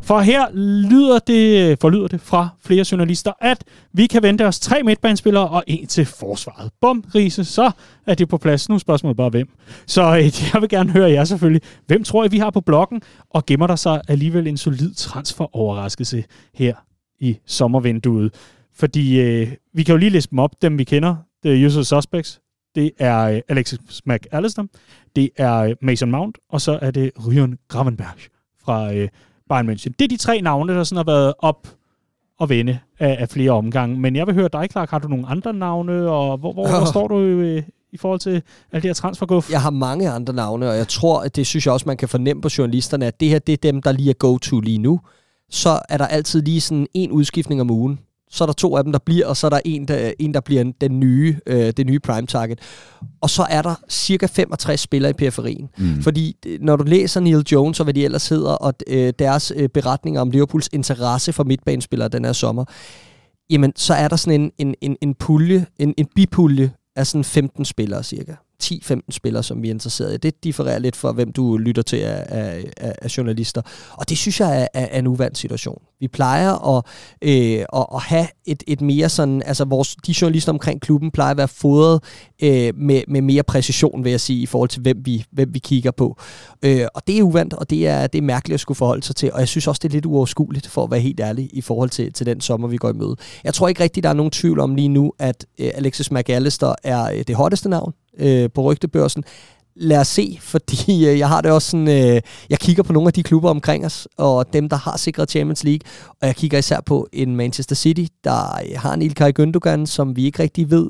[0.03, 0.51] For her
[0.89, 5.63] lyder det, forlyder det fra flere journalister, at vi kan vente os tre midtbanespillere og
[5.67, 6.71] en til forsvaret.
[6.81, 7.71] Bum, Riese, så
[8.07, 8.69] er det på plads.
[8.69, 9.49] Nu er spørgsmålet bare, hvem.
[9.87, 10.23] Så øh,
[10.53, 11.61] jeg vil gerne høre jer selvfølgelig.
[11.87, 13.01] Hvem tror I, vi har på blokken?
[13.29, 16.23] Og gemmer der sig alligevel en solid transfer-overraskelse
[16.53, 16.75] her
[17.19, 18.33] i sommervinduet?
[18.75, 21.15] Fordi øh, vi kan jo lige liste dem op, dem vi kender.
[21.43, 22.41] Det er usual suspects.
[22.75, 24.63] Det er øh, Alexis McAllister.
[25.15, 26.37] Det er øh, Mason Mount.
[26.49, 28.19] Og så er det Ryan Gravenberg
[28.65, 28.93] fra...
[28.93, 29.09] Øh,
[29.49, 29.93] Bayern München.
[29.99, 31.67] Det er de tre navne, der sådan har været op
[32.39, 33.99] og vende af, af flere omgange.
[33.99, 34.89] Men jeg vil høre dig, Clark.
[34.89, 38.41] Har du nogle andre navne, og hvor, hvor, hvor står du i, i forhold til
[38.71, 39.51] alle de her transferguf?
[39.51, 42.09] Jeg har mange andre navne, og jeg tror, at det synes jeg også, man kan
[42.09, 44.99] fornemme på journalisterne, at det her, det er dem, der lige er go-to lige nu.
[45.49, 47.99] Så er der altid lige sådan en udskiftning om ugen
[48.33, 50.33] så er der to af dem, der bliver, og så er der en, der, en,
[50.33, 52.59] der bliver den nye, øh, det nye prime target.
[53.21, 55.69] Og så er der cirka 65 spillere i periferien.
[55.77, 56.01] Mm.
[56.01, 59.53] Fordi øh, når du læser Neil Jones og hvad de ellers hedder, og øh, deres
[59.55, 62.65] øh, beretninger om Liverpools interesse for midtbanespillere den her sommer,
[63.49, 67.23] jamen så er der sådan en, en, en, en pulje, en, en bipulje af sådan
[67.23, 68.33] 15 spillere cirka.
[68.63, 70.17] 10-15 spillere, som vi er interesseret i.
[70.17, 72.25] Det differerer lidt fra, hvem du lytter til af,
[72.77, 73.61] af, af journalister.
[73.91, 75.81] Og det synes jeg er, er, er en uvandt situation.
[75.99, 76.85] Vi plejer at,
[77.21, 81.31] øh, at, at have et, et mere sådan, altså vores, de journalister omkring klubben plejer
[81.31, 82.03] at være fodret
[82.43, 85.59] øh, med, med mere præcision, vil jeg sige, i forhold til, hvem vi, hvem vi
[85.59, 86.17] kigger på.
[86.63, 89.15] Øh, og det er uvandt, og det er, det er mærkeligt at skulle forholde sig
[89.15, 91.61] til, og jeg synes også, det er lidt uoverskueligt, for at være helt ærlig, i
[91.61, 93.15] forhold til, til den sommer, vi går i møde.
[93.43, 96.75] Jeg tror ikke rigtigt, der er nogen tvivl om lige nu, at øh, Alexis McAllister
[96.83, 99.23] er øh, det hotteste navn øh, på rygtebørsen.
[99.75, 103.07] Lad os se, fordi øh, jeg har det også sådan, øh, jeg kigger på nogle
[103.07, 105.79] af de klubber omkring os, og dem, der har sikret Champions League,
[106.21, 110.15] og jeg kigger især på en Manchester City, der øh, har en Ilkay Gündogan, som
[110.15, 110.89] vi ikke rigtig ved,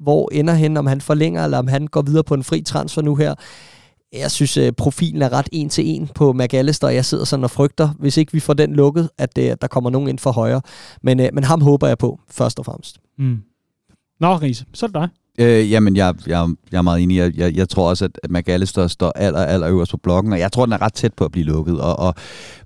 [0.00, 3.02] hvor ender hen, om han forlænger, eller om han går videre på en fri transfer
[3.02, 3.34] nu her.
[4.12, 7.44] Jeg synes, øh, profilen er ret en til en på McAllister, og jeg sidder sådan
[7.44, 10.32] og frygter, hvis ikke vi får den lukket, at øh, der kommer nogen ind for
[10.32, 10.60] højre.
[11.02, 12.98] Men, øh, men ham håber jeg på, først og fremmest.
[13.18, 13.38] Mm.
[14.20, 15.08] Nå, Riese, så er det dig.
[15.38, 17.16] Øh, jamen, jeg, jeg, jeg er meget enig.
[17.16, 20.38] Jeg, jeg, jeg tror også, at, at McAllister står aller, aller øverst på blokken, og
[20.38, 21.80] jeg tror, den er ret tæt på at blive lukket.
[21.80, 22.14] Og, og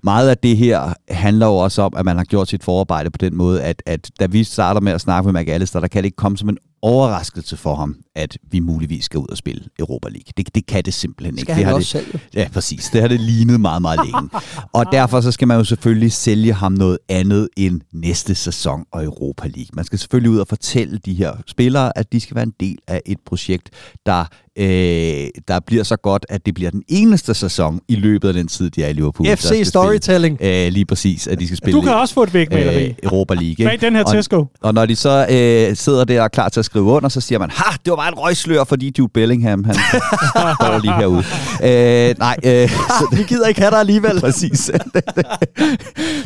[0.03, 3.17] meget af det her handler jo også om, at man har gjort sit forarbejde på
[3.17, 6.05] den måde, at, at da vi starter med at snakke med McAllister, der kan det
[6.05, 10.09] ikke komme som en overraskelse for ham, at vi muligvis skal ud og spille Europa
[10.09, 10.31] League.
[10.37, 11.51] Det, det kan det simpelthen ikke.
[11.51, 12.19] Skal det har det, selv?
[12.33, 12.89] Ja, præcis.
[12.93, 14.29] Det har det lignet meget, meget længe.
[14.73, 19.03] og derfor så skal man jo selvfølgelig sælge ham noget andet end næste sæson og
[19.03, 19.69] Europa League.
[19.73, 22.77] Man skal selvfølgelig ud og fortælle de her spillere, at de skal være en del
[22.87, 23.69] af et projekt,
[24.05, 24.25] der
[24.57, 28.47] øh, der bliver så godt, at det bliver den eneste sæson i løbet af den
[28.47, 29.27] tid, de er i Liverpool.
[29.35, 30.37] FC Storytelling.
[30.37, 32.85] Spille, øh, lige præcis, at de skal spille Du kan også få et vægmaleri.
[32.85, 33.49] Øh, Europa League.
[33.49, 33.63] Ikke?
[33.63, 34.37] Bag den her Tesco.
[34.37, 37.21] Og, og når de så øh, sidder der og klar til at skrive under, så
[37.21, 39.75] siger man, ha, det var bare en røgslør, fordi Jude Bellingham, han
[40.61, 41.23] står lige herude.
[41.63, 42.35] Øh, nej.
[42.43, 44.21] Øh, så, vi gider ikke have dig alligevel.
[44.27, 44.71] præcis.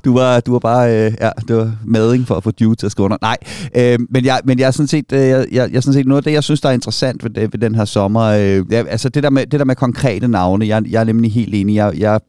[0.06, 2.86] du, var, du var bare, øh, ja, det var mading for at få Jude til
[2.86, 3.18] at skrive under.
[3.22, 3.38] Nej,
[3.76, 6.18] øh, men, jeg, men jeg er sådan set, øh, jeg, jeg, jeg sådan set noget
[6.20, 8.42] af det, jeg synes, der er interessant ved, ved den her sommer, mig...
[8.42, 11.32] Øh, ja, altså det der, med, det der med konkrete navne, jeg, jeg er nemlig
[11.32, 11.76] helt enig.
[11.76, 12.20] Jeg, jeg,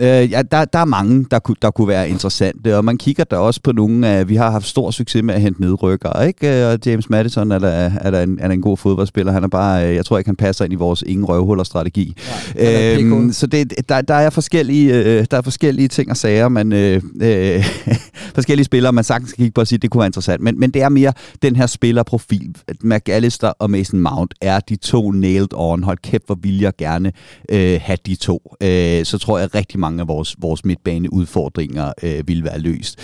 [0.00, 3.24] Øh, ja, der, der er mange, der kunne, der kunne være interessante, og man kigger
[3.24, 6.68] der også på nogle af, vi har haft stor succes med at hente nedrykkere, ikke?
[6.68, 7.68] Og James Madison er der,
[8.00, 10.28] er der, en, er der en god fodboldspiller, han er bare, øh, jeg tror ikke,
[10.28, 12.14] han passer ind i vores ingen røvhuller-strategi.
[12.54, 16.48] Ja, øhm, så det, der, der, er forskellige, øh, der er forskellige ting og sager,
[16.48, 17.64] man, øh, øh,
[18.34, 20.70] forskellige spillere, man sagtens kan kigge på og sige, det kunne være interessant, men, men
[20.70, 22.56] det er mere den her spillerprofil.
[22.82, 25.82] McAllister og Mason Mount er de to nailed on.
[25.82, 27.12] Hold kæft, hvor vil jeg gerne
[27.48, 28.54] øh, have de to.
[28.60, 32.98] Øh, så tror jeg rigtig mange af vores, vores midtbaneudfordringer øh, ville være løst.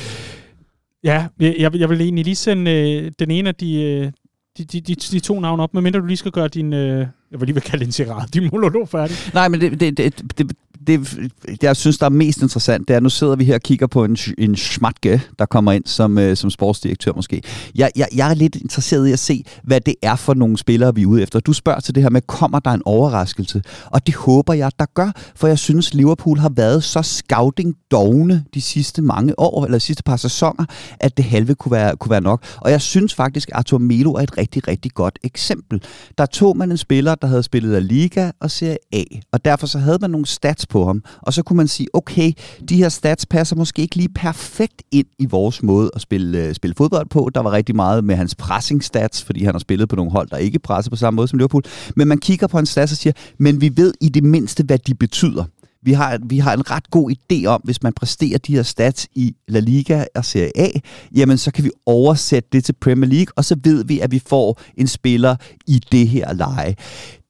[1.04, 4.12] Ja, jeg, jeg vil egentlig lige sende øh, den ene af de, øh,
[4.58, 7.40] de, de, de, de to navne op, medmindre du lige skal gøre din, øh, jeg
[7.40, 7.92] vil lige vil kalde det en
[8.34, 9.16] din monolog færdig.
[9.34, 10.56] Nej, men det, det, det, det,
[10.86, 11.18] det,
[11.62, 13.86] jeg synes, der er mest interessant, det er, at nu sidder vi her og kigger
[13.86, 17.42] på en, en schmatke, der kommer ind som, øh, som sportsdirektør måske.
[17.74, 20.94] Jeg, jeg, jeg er lidt interesseret i at se, hvad det er for nogle spillere,
[20.94, 21.40] vi er ude efter.
[21.40, 23.62] Du spørger til det her med, kommer der en overraskelse?
[23.86, 28.44] Og det håber jeg, der gør, for jeg synes, Liverpool har været så scouting dogne
[28.54, 30.64] de sidste mange år, eller de sidste par sæsoner,
[31.00, 32.44] at det halve kunne være, kunne være nok.
[32.56, 35.82] Og jeg synes faktisk, at Arthur Melo er et rigtig, rigtig godt eksempel.
[36.18, 39.02] Der tog man en spiller, der havde spillet af Liga og Serie A,
[39.32, 41.02] og derfor så havde man nogle stats på ham.
[41.22, 42.32] Og så kunne man sige, okay,
[42.68, 46.54] de her stats passer måske ikke lige perfekt ind i vores måde at spille, uh,
[46.54, 47.30] spille fodbold på.
[47.34, 50.28] Der var rigtig meget med hans pressing stats, fordi han har spillet på nogle hold,
[50.28, 51.62] der ikke presser på samme måde som Liverpool.
[51.96, 54.78] Men man kigger på hans stats og siger, men vi ved i det mindste, hvad
[54.78, 55.44] de betyder.
[55.84, 59.08] Vi har, vi har en ret god idé om, hvis man præsterer de her stats
[59.14, 60.68] i La Liga og Serie A,
[61.14, 64.22] jamen så kan vi oversætte det til Premier League, og så ved vi, at vi
[64.26, 66.74] får en spiller i det her leje.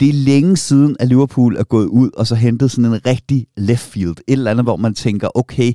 [0.02, 3.46] Det er længe siden, at Liverpool er gået ud og så hentet sådan en rigtig
[3.56, 4.10] left field.
[4.10, 5.68] Et eller andet, hvor man tænker, okay,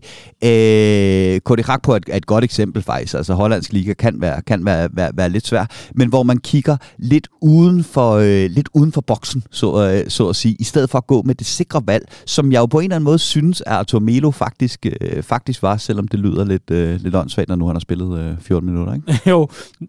[0.43, 3.13] øh, Cody Rakpo er er et godt eksempel faktisk.
[3.13, 5.65] Altså hollandsk liga kan være, kan være, være, være lidt svær,
[5.95, 10.29] men hvor man kigger lidt uden for, øh, lidt uden for boksen, så, øh, så
[10.29, 12.79] at sige, i stedet for at gå med det sikre valg, som jeg jo på
[12.79, 16.45] en eller anden måde synes, at Arthur Melo faktisk, øh, faktisk var, selvom det lyder
[16.45, 18.93] lidt, øh, lidt åndssvagt, når nu han har spillet øh, 14 minutter.
[18.93, 19.19] Ikke?
[19.29, 19.47] jo,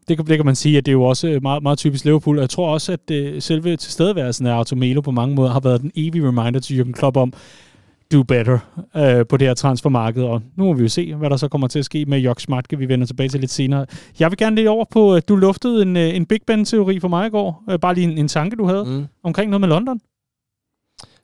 [0.09, 2.39] det kan, det kan man sige, at det er jo også meget, meget typisk Liverpool.
[2.39, 5.81] Jeg tror også, at øh, selve tilstedeværelsen af Arthur Melo på mange måder har været
[5.81, 7.33] den evige reminder til Jürgen Klopp om,
[8.12, 8.59] do better
[8.97, 11.68] øh, på det her transfermarked, og nu må vi jo se, hvad der så kommer
[11.68, 13.87] til at ske med Jok Smartke, vi vender tilbage til lidt senere.
[14.20, 17.09] Jeg vil gerne lige over på, at du luftede en, øh, en Big Ben-teori for
[17.09, 19.07] mig i går, øh, bare lige en, en tanke, du havde, mm.
[19.22, 20.01] omkring noget med London.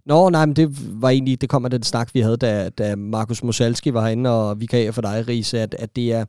[0.06, 0.68] Nå, nej, men det
[1.02, 4.60] var egentlig, det kommer den snak, vi havde, da, da Markus Mosalski var herinde, og
[4.60, 6.24] vi kan for dig, Riese, at, at det er,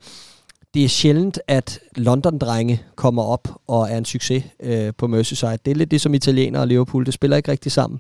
[0.76, 5.58] det er sjældent, at London-drenge kommer op og er en succes øh, på Merseyside.
[5.66, 7.06] Det er lidt det som italiener og Liverpool.
[7.06, 8.00] Det spiller ikke rigtig sammen.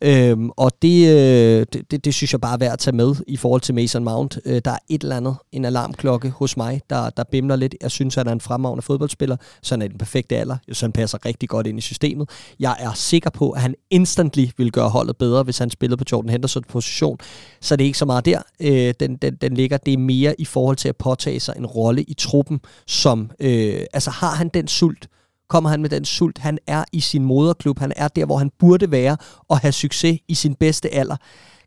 [0.00, 3.14] Øhm, og det, øh, det, det, det synes jeg bare er værd at tage med
[3.26, 4.38] i forhold til Mason Mount.
[4.44, 7.74] Øh, der er et eller andet, en alarmklokke hos mig, der, der bimler lidt.
[7.82, 9.36] Jeg synes, at han er en fremragende fodboldspiller.
[9.62, 10.56] Så han er den perfekte alder.
[10.72, 12.28] Så han passer rigtig godt ind i systemet.
[12.60, 16.04] Jeg er sikker på, at han instantly vil gøre holdet bedre, hvis han spillede på
[16.12, 17.18] Jordan Hendersons position.
[17.60, 19.76] Så det er ikke så meget der, øh, den, den, den ligger.
[19.76, 23.30] Det er mere i forhold til at påtage sig en rolle i truppen, som...
[23.40, 25.08] Øh, altså har han den sult,
[25.48, 26.38] kommer han med den sult.
[26.38, 27.78] Han er i sin moderklub.
[27.78, 29.16] Han er der, hvor han burde være
[29.48, 31.16] og have succes i sin bedste alder.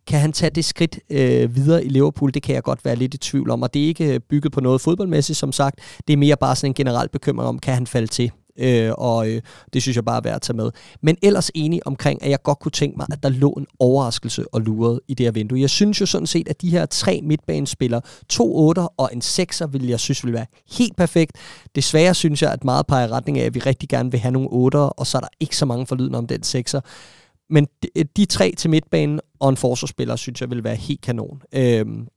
[0.07, 2.33] Kan han tage det skridt øh, videre i Liverpool?
[2.33, 3.61] Det kan jeg godt være lidt i tvivl om.
[3.61, 5.79] Og det er ikke øh, bygget på noget fodboldmæssigt, som sagt.
[6.07, 8.31] Det er mere bare sådan en generel bekymring om, kan han falde til?
[8.57, 9.41] Øh, og øh,
[9.73, 10.71] det synes jeg bare er værd at tage med.
[11.01, 14.45] Men ellers enig omkring, at jeg godt kunne tænke mig, at der lå en overraskelse
[14.53, 15.61] og lurede i det her vindue.
[15.61, 19.67] Jeg synes jo sådan set, at de her tre midtbanespillere, to otter og en sekser,
[19.67, 20.45] vil jeg synes vil være
[20.77, 21.31] helt perfekt.
[21.75, 24.31] Desværre synes jeg, at meget peger i retning af, at vi rigtig gerne vil have
[24.31, 26.81] nogle otter, og så er der ikke så mange forlydende om den sekser.
[27.49, 31.41] Men de, de tre til midtbanen og en forsvarsspiller, synes jeg vil være helt kanon.
[31.53, 32.07] Øhm,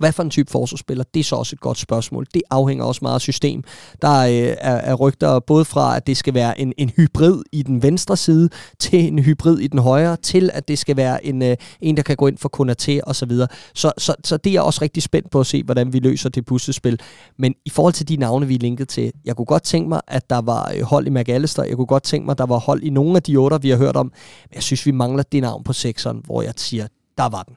[0.00, 1.04] hvad for en type forsvarsspiller?
[1.14, 2.26] Det er så også et godt spørgsmål.
[2.34, 3.64] Det afhænger også meget af system.
[4.02, 7.42] Der er, øh, er, er rygter både fra, at det skal være en, en hybrid
[7.52, 11.26] i den venstre side, til en hybrid i den højre, til at det skal være
[11.26, 13.48] en, øh, en der kan gå ind for Konaté og så videre.
[13.74, 16.28] Så, så, så det er jeg også rigtig spændt på at se, hvordan vi løser
[16.28, 17.00] det puslespil.
[17.38, 20.00] Men i forhold til de navne, vi er linket til, jeg kunne godt tænke mig,
[20.08, 21.64] at der var øh, hold i McAllister.
[21.64, 23.70] Jeg kunne godt tænke mig, at der var hold i nogle af de otter, vi
[23.70, 24.06] har hørt om.
[24.06, 26.86] Men jeg synes, vi mangler det navn på sekseren, hvor jeg siger,
[27.18, 27.54] der var den.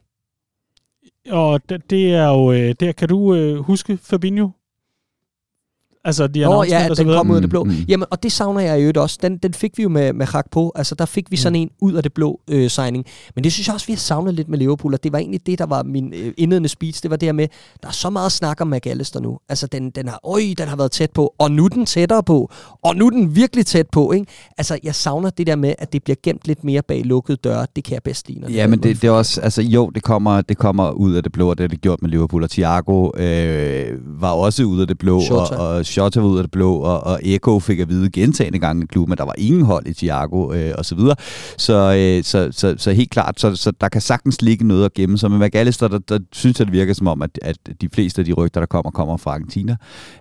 [1.29, 4.49] Og det, det er jo, øh, der kan du øh, huske Fabinho?
[6.03, 7.63] Altså, de Nå, ja, at den kom ud af det blå.
[7.63, 7.71] Mm.
[7.87, 9.17] Jamen, og det savner jeg i øvrigt også.
[9.21, 10.71] Den, den fik vi jo med, med Hak på.
[10.75, 11.61] Altså, der fik vi sådan mm.
[11.61, 13.05] en ud af det blå øh, signing.
[13.35, 15.45] Men det synes jeg også, vi har savnet lidt med Liverpool, og det var egentlig
[15.45, 17.03] det, der var min øh, indledende speech.
[17.03, 17.47] Det var det her med,
[17.81, 19.37] der er så meget snak om McAllister nu.
[19.49, 22.23] Altså, den, den har, øj, den har været tæt på, og nu er den tættere
[22.23, 22.51] på,
[22.83, 24.25] og nu er den virkelig tæt på, ikke?
[24.57, 27.67] Altså, jeg savner det der med, at det bliver gemt lidt mere bag lukkede døre.
[27.75, 28.51] Det kan jeg bedst lide.
[28.51, 31.31] Ja, men det, det, er også, altså jo, det kommer, det kommer ud af det
[31.31, 34.87] blå, og det er det gjort med Liverpool, og Thiago øh, var også ud af
[34.87, 35.55] det blå, Shota.
[35.55, 38.59] og, og Shota var ud af det blå, og, og Eko fik at vide gentagende
[38.59, 41.15] gange i klubben, at der var ingen hold i Thiago øh, og så videre.
[41.57, 44.93] Så, øh, så, så, så helt klart, så, så der kan sagtens ligge noget at
[44.93, 45.31] gemme sig.
[45.31, 48.25] Men McAllister, der, der synes jeg, det virker som om, at, at de fleste af
[48.25, 49.71] de rygter, der kommer, kommer fra Argentina.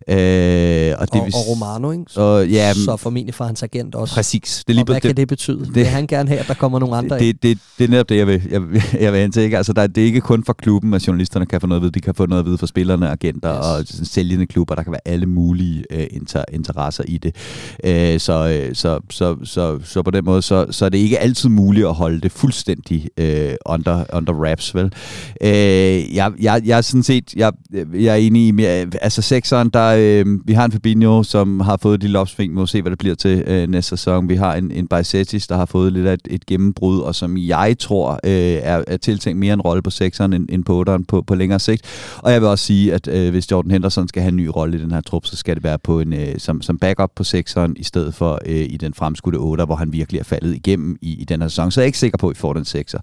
[0.08, 2.04] Øh, og, det, og, og Romano, ikke?
[2.08, 4.14] Så, og, ja, så formentlig fra hans agent også.
[4.14, 4.64] Præcis.
[4.66, 5.64] Det er lige, og hvad det, kan det betyde?
[5.64, 8.08] Det, vil han gerne have, at der kommer nogle andre det, det, det er netop
[8.08, 8.62] det, jeg vil, jeg,
[9.04, 9.42] jeg vil hen til.
[9.42, 9.56] Ikke?
[9.56, 11.92] Altså, der, det er ikke kun for klubben, at journalisterne kan få noget at vide.
[11.92, 14.00] De kan få noget at vide fra spillerne, agenter yes.
[14.00, 14.74] og sælgende klubber.
[14.74, 15.59] Der kan være alle mulige
[15.90, 17.36] øh, inter, interesser i det.
[17.84, 21.18] Øh, så, øh, så, så, så, så på den måde, så, så er det ikke
[21.18, 24.92] altid muligt at holde det fuldstændig øh, under, under wraps, vel?
[25.40, 27.52] Øh, jeg, jeg, jeg er sådan set, jeg,
[27.94, 31.76] jeg er enig i, øh, altså sekseren, der, øh, vi har en Fabinho, som har
[31.76, 34.28] fået et lille opsving, vi må se, hvad det bliver til øh, næste sæson.
[34.28, 37.36] Vi har en, en Bajsetis, der har fået lidt af et, et gennembrud, og som
[37.36, 41.04] jeg tror øh, er, er tiltænkt mere en rolle på sekseren end, end på otteren
[41.04, 41.82] på, på længere sigt.
[42.18, 44.78] Og jeg vil også sige, at øh, hvis Jordan Henderson skal have en ny rolle
[44.78, 47.24] i den her trup, så skal det være på en, øh, som, som backup på
[47.24, 50.96] sekseren, i stedet for øh, i den fremskudte 8'er, hvor han virkelig er faldet igennem
[51.02, 51.70] i, i den her sæson.
[51.70, 52.98] Så jeg er ikke sikker på, at vi får den sekser.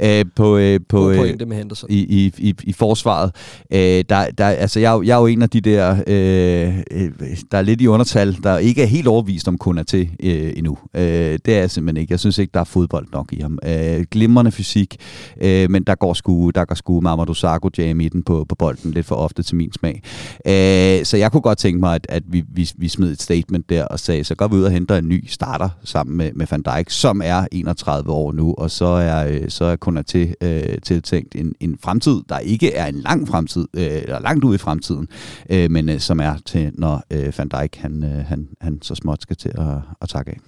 [0.00, 1.90] Øh, på, øh, på, øh, med Henderson.
[1.90, 3.32] I, i, i, i forsvaret,
[3.70, 7.10] øh, der, der, altså jeg, jeg er jo en af de der, øh, øh,
[7.52, 10.52] der er lidt i undertal, der ikke er helt overvist om kun er til øh,
[10.56, 10.78] endnu.
[10.94, 11.02] Øh,
[11.44, 12.12] det er jeg simpelthen ikke.
[12.12, 13.58] Jeg synes ikke, der er fodbold nok i ham.
[13.66, 14.96] Øh, glimrende fysik,
[15.40, 18.54] øh, men der går sgu, der går sgu Mamadou Sakho jam i midten på, på
[18.54, 20.02] bolden lidt for ofte til min smag.
[20.46, 23.70] Øh, så jeg kunne godt tænke mig, at, at vi, vi, vi smed et statement
[23.70, 26.46] der og sagde, så går vi ud og henter en ny starter sammen med, med
[26.50, 30.34] Van Dijk, som er 31 år nu, og så er, øh, så er kun til,
[30.40, 34.54] øh, tiltænkt en, en fremtid, der ikke er en lang fremtid, øh, eller langt ud
[34.54, 35.08] i fremtiden,
[35.50, 38.94] øh, men øh, som er til, når øh, Van Dijk han, øh, han, han så
[38.94, 40.38] småt skal til at, at takke af.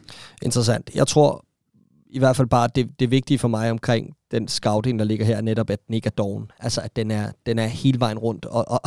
[0.42, 0.90] Interessant.
[0.94, 1.44] Jeg tror
[2.12, 5.40] i hvert fald bare, det, det vigtige for mig omkring den scouting, der ligger her,
[5.40, 6.50] netop at den ikke er doven.
[6.60, 8.44] Altså, at den er, den er hele vejen rundt.
[8.44, 8.80] Og, og,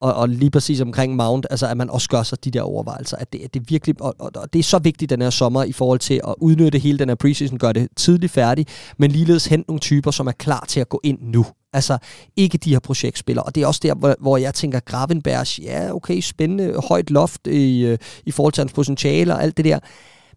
[0.00, 3.16] og, og lige præcis omkring Mount, altså at man også gør sig de der overvejelser,
[3.16, 5.64] at det, at det virkelig, og, og, og det er så vigtigt den her sommer
[5.64, 9.46] i forhold til at udnytte hele den her preseason, gøre det tidligt færdigt, men ligeledes
[9.46, 11.46] hente nogle typer, som er klar til at gå ind nu.
[11.72, 11.98] Altså
[12.36, 13.44] ikke de her projektspillere.
[13.44, 17.46] Og det er også der, hvor, hvor jeg tænker, Gravenberg, ja okay, spændende, højt loft
[17.46, 19.78] i, øh, i forhold til hans potentiale og alt det der.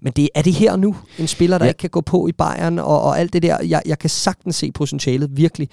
[0.02, 1.70] Men det, er det her nu, en spiller, der ja.
[1.70, 3.64] ikke kan gå på i Bayern og, og alt det der?
[3.64, 5.70] Jeg, jeg kan sagtens se potentialet, virkelig.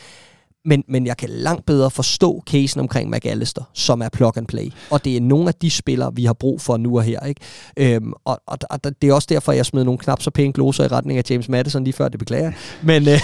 [0.67, 4.73] Men, men jeg kan langt bedre forstå casen omkring McAllister, som er plug and play.
[4.91, 7.21] Og det er nogle af de spillere, vi har brug for nu og her.
[7.21, 7.41] Ikke?
[7.77, 10.85] Øhm, og, og, og det er også derfor, jeg smed nogle knap så pæne gloser
[10.85, 12.53] i retning af James Madison lige før, det beklager.
[12.83, 13.21] Men, øh,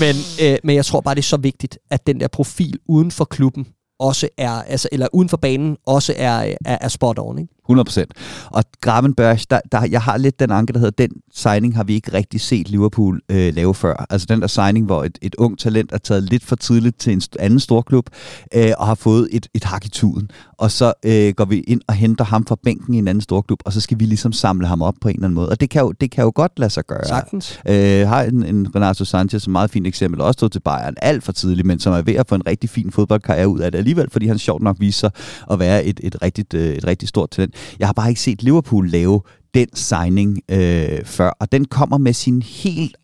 [0.00, 3.10] men, øh, men jeg tror bare, det er så vigtigt, at den der profil uden
[3.10, 3.66] for klubben
[4.00, 7.38] også er, altså, eller uden for banen, også er, er, er spot on.
[7.38, 7.54] Ikke?
[7.70, 8.04] 100%.
[8.50, 11.94] Og Gravenberg, der, der, jeg har lidt den anke, der hedder, den signing har vi
[11.94, 14.06] ikke rigtig set Liverpool øh, lave før.
[14.10, 17.12] Altså den der signing, hvor et, et ung talent er taget lidt for tidligt til
[17.12, 18.06] en anden storklub,
[18.54, 20.30] øh, og har fået et, et hak i tuden.
[20.58, 23.58] Og så øh, går vi ind og henter ham fra bænken i en anden storklub,
[23.64, 25.48] og så skal vi ligesom samle ham op på en eller anden måde.
[25.48, 27.04] Og det kan jo, det kan jo godt lade sig gøre.
[27.04, 27.60] Sagtens.
[27.68, 31.24] Øh, har en, en Renato Sanchez, som meget fint eksempel, også stod til Bayern alt
[31.24, 33.78] for tidligt, men som er ved at få en rigtig fin fodboldkarriere ud af det
[33.78, 35.10] alligevel, fordi han sjovt nok viser sig
[35.50, 37.54] at være et, et, rigtigt, øh, et rigtig stort talent.
[37.78, 39.20] Jeg har bare ikke set Liverpool lave
[39.54, 42.96] den signing øh, før, og den kommer med sin helt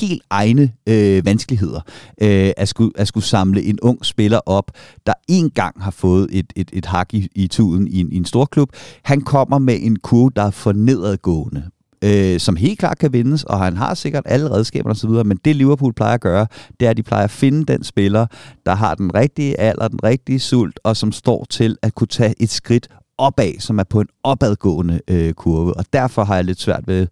[0.00, 1.80] helt egne øh, vanskeligheder
[2.22, 4.70] øh, at, skulle, at skulle samle en ung spiller op,
[5.06, 8.16] der en gang har fået et, et, et hak i, i tuden i en, i
[8.16, 8.68] en stor klub.
[9.02, 11.62] Han kommer med en kurve, der er for nedadgående
[12.04, 15.56] øh, som helt klart kan vindes, og han har sikkert alle redskaberne osv., men det
[15.56, 16.46] Liverpool plejer at gøre,
[16.80, 18.26] det er, at de plejer at finde den spiller,
[18.66, 22.34] der har den rigtige alder, den rigtige sult, og som står til at kunne tage
[22.38, 22.88] et skridt
[23.18, 27.06] opad, som er på en opadgående øh, kurve, og derfor har jeg lidt svært ved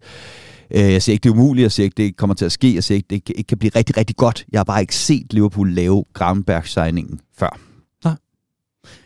[0.71, 2.75] øh, jeg siger ikke, det er umuligt, jeg siger ikke, det kommer til at ske,
[2.75, 4.45] jeg siger ikke, det ikke kan blive rigtig, rigtig godt.
[4.51, 7.59] Jeg har bare ikke set Liverpool lave Gravenberg-signingen før.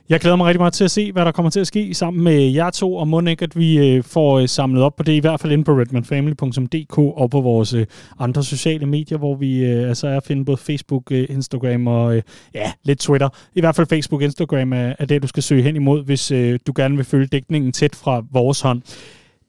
[0.09, 2.23] Jeg glæder mig rigtig meget til at se, hvad der kommer til at ske sammen
[2.23, 5.11] med jer to, og må ikke, at vi øh, får øh, samlet op på det,
[5.13, 7.85] i hvert fald inde på redmanfamily.dk og på vores øh,
[8.19, 12.21] andre sociale medier, hvor vi altså er at finde både Facebook, Instagram og
[12.53, 13.29] ja, lidt Twitter.
[13.55, 16.27] I hvert fald Facebook Instagram er, er det, du skal søge hen imod, hvis
[16.67, 18.81] du gerne vil følge dækningen tæt fra vores hånd.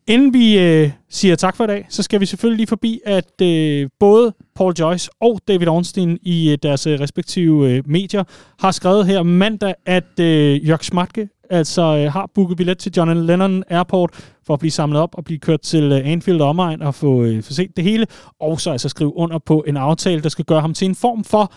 [0.09, 3.41] Inden vi øh, siger tak for i dag, så skal vi selvfølgelig lige forbi, at
[3.43, 8.25] øh, både Paul Joyce og David Ornstein i øh, deres øh, respektive øh, medier
[8.61, 13.27] har skrevet her mandag, at øh, Jørg Smatke altså øh, har booket billet til John
[13.27, 14.11] Lennon Airport
[14.47, 17.25] for at blive samlet op og blive kørt til øh, Anfield og omegn og få,
[17.25, 18.07] øh, få set det hele,
[18.41, 21.25] og så altså skrive under på en aftale, der skal gøre ham til en form
[21.25, 21.53] for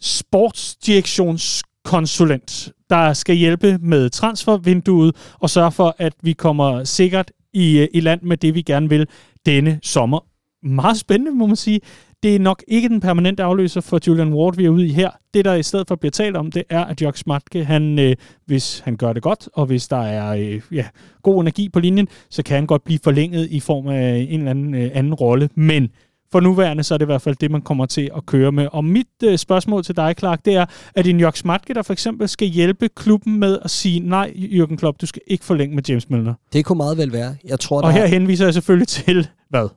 [0.00, 7.88] sportsdirektionskonsulent, der skal hjælpe med transfervinduet og sørge for, at vi kommer sikkert i, øh,
[7.94, 9.06] i land med det, vi gerne vil
[9.46, 10.26] denne sommer.
[10.62, 11.80] Meget spændende, må man sige.
[12.22, 15.10] det er nok ikke den permanente afløser for Julian Ward, vi er ude i her.
[15.34, 18.16] Det, der i stedet for bliver talt om, det er, at Jörg Smatke, han, øh,
[18.46, 20.86] hvis han gør det godt, og hvis der er øh, ja,
[21.22, 24.50] god energi på linjen, så kan han godt blive forlænget i form af en eller
[24.50, 25.48] anden øh, anden rolle.
[25.54, 25.90] Men
[26.32, 28.68] for nuværende, så er det i hvert fald det, man kommer til at køre med.
[28.72, 31.92] Og mit øh, spørgsmål til dig, Clark, det er, at det Jörg Smatke, der for
[31.92, 35.82] eksempel skal hjælpe klubben med at sige, nej, Jürgen Klopp, du skal ikke forlænge med
[35.88, 36.34] James Milner?
[36.52, 37.36] Det kunne meget vel være.
[37.44, 39.68] Jeg tror, og her henviser jeg selvfølgelig til, hvad?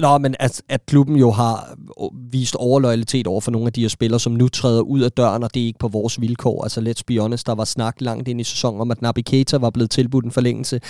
[0.00, 1.74] Nå, men at, at klubben jo har
[2.30, 5.42] vist overloyalitet over for nogle af de her spillere, som nu træder ud af døren,
[5.42, 6.62] og det er ikke på vores vilkår.
[6.62, 9.56] Altså, let's be honest, der var snak langt ind i sæsonen om, at Naby Keita
[9.56, 10.80] var blevet tilbudt en forlængelse.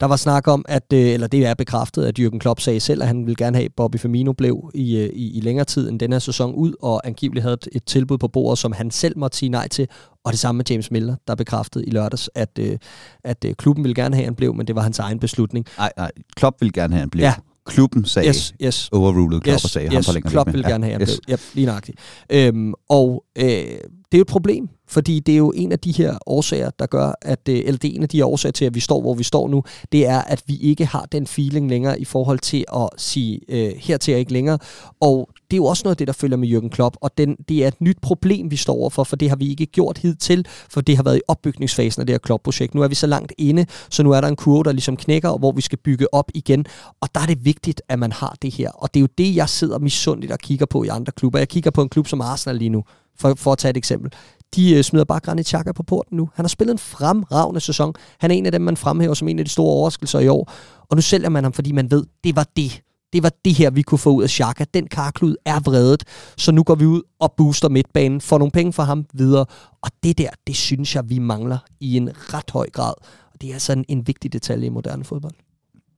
[0.00, 3.02] Der var snak om, at, øh, eller det er bekræftet, at Jürgen Klopp sagde selv,
[3.02, 5.88] at han ville gerne have, at Bobby Firmino blev i, øh, i, i længere tid
[5.88, 8.90] end den her sæson ud, og angiveligt havde et, et tilbud på bordet, som han
[8.90, 9.88] selv måtte sige nej til,
[10.24, 12.78] og det samme med James Miller, der bekræftede i lørdags, at, øh,
[13.24, 15.66] at klubben ville gerne have, at han blev, men det var hans egen beslutning.
[15.78, 17.22] Nej, nej, Klopp ville gerne have, at han blev.
[17.22, 17.34] Ja,
[17.68, 18.88] klubben sagde, yes, yes.
[18.92, 21.20] overruled Klopp yes, og sagde, yes, ham forlænger Klopp vil gerne have, ham yes.
[21.28, 21.98] ja, lige nøjagtigt.
[22.30, 25.92] Øhm, og øh, det er jo et problem, fordi det er jo en af de
[25.92, 28.64] her årsager, der gør, at, øh, eller det er en af de her årsager til,
[28.64, 29.62] at vi står, hvor vi står nu,
[29.92, 33.72] det er, at vi ikke har den feeling længere i forhold til at sige, øh,
[33.78, 34.58] hertil er ikke længere.
[35.00, 37.36] Og det er jo også noget af det, der følger med Jürgen Klopp, og den,
[37.48, 40.46] det er et nyt problem, vi står overfor, for det har vi ikke gjort hidtil,
[40.70, 42.74] for det har været i opbygningsfasen af det her Klopp-projekt.
[42.74, 45.38] Nu er vi så langt inde, så nu er der en kurve, der ligesom knækker,
[45.38, 46.66] hvor vi skal bygge op igen,
[47.00, 48.70] og der er det vigtigt, at man har det her.
[48.70, 51.38] Og det er jo det, jeg sidder misundeligt og kigger på i andre klubber.
[51.38, 52.84] Jeg kigger på en klub som Arsenal lige nu,
[53.18, 54.12] for, for at tage et eksempel
[54.56, 56.30] de øh, smider bare Granit Xhaka på porten nu.
[56.34, 57.94] Han har spillet en fremragende sæson.
[58.18, 60.52] Han er en af dem, man fremhæver som en af de store overraskelser i år.
[60.90, 62.82] Og nu sælger man ham, fordi man ved, det var det.
[63.12, 64.64] Det var det her, vi kunne få ud af Xhaka.
[64.74, 66.04] Den karklud er vredet,
[66.36, 69.46] så nu går vi ud og booster midtbanen, får nogle penge fra ham videre.
[69.82, 72.94] Og det der, det synes jeg, vi mangler i en ret høj grad.
[73.32, 75.34] Og det er altså en, en vigtig detalje i moderne fodbold.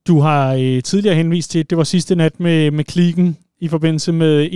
[0.07, 3.67] Du har øh, tidligere henvist til, at det var sidste nat med, med klikken i
[3.67, 4.49] forbindelse med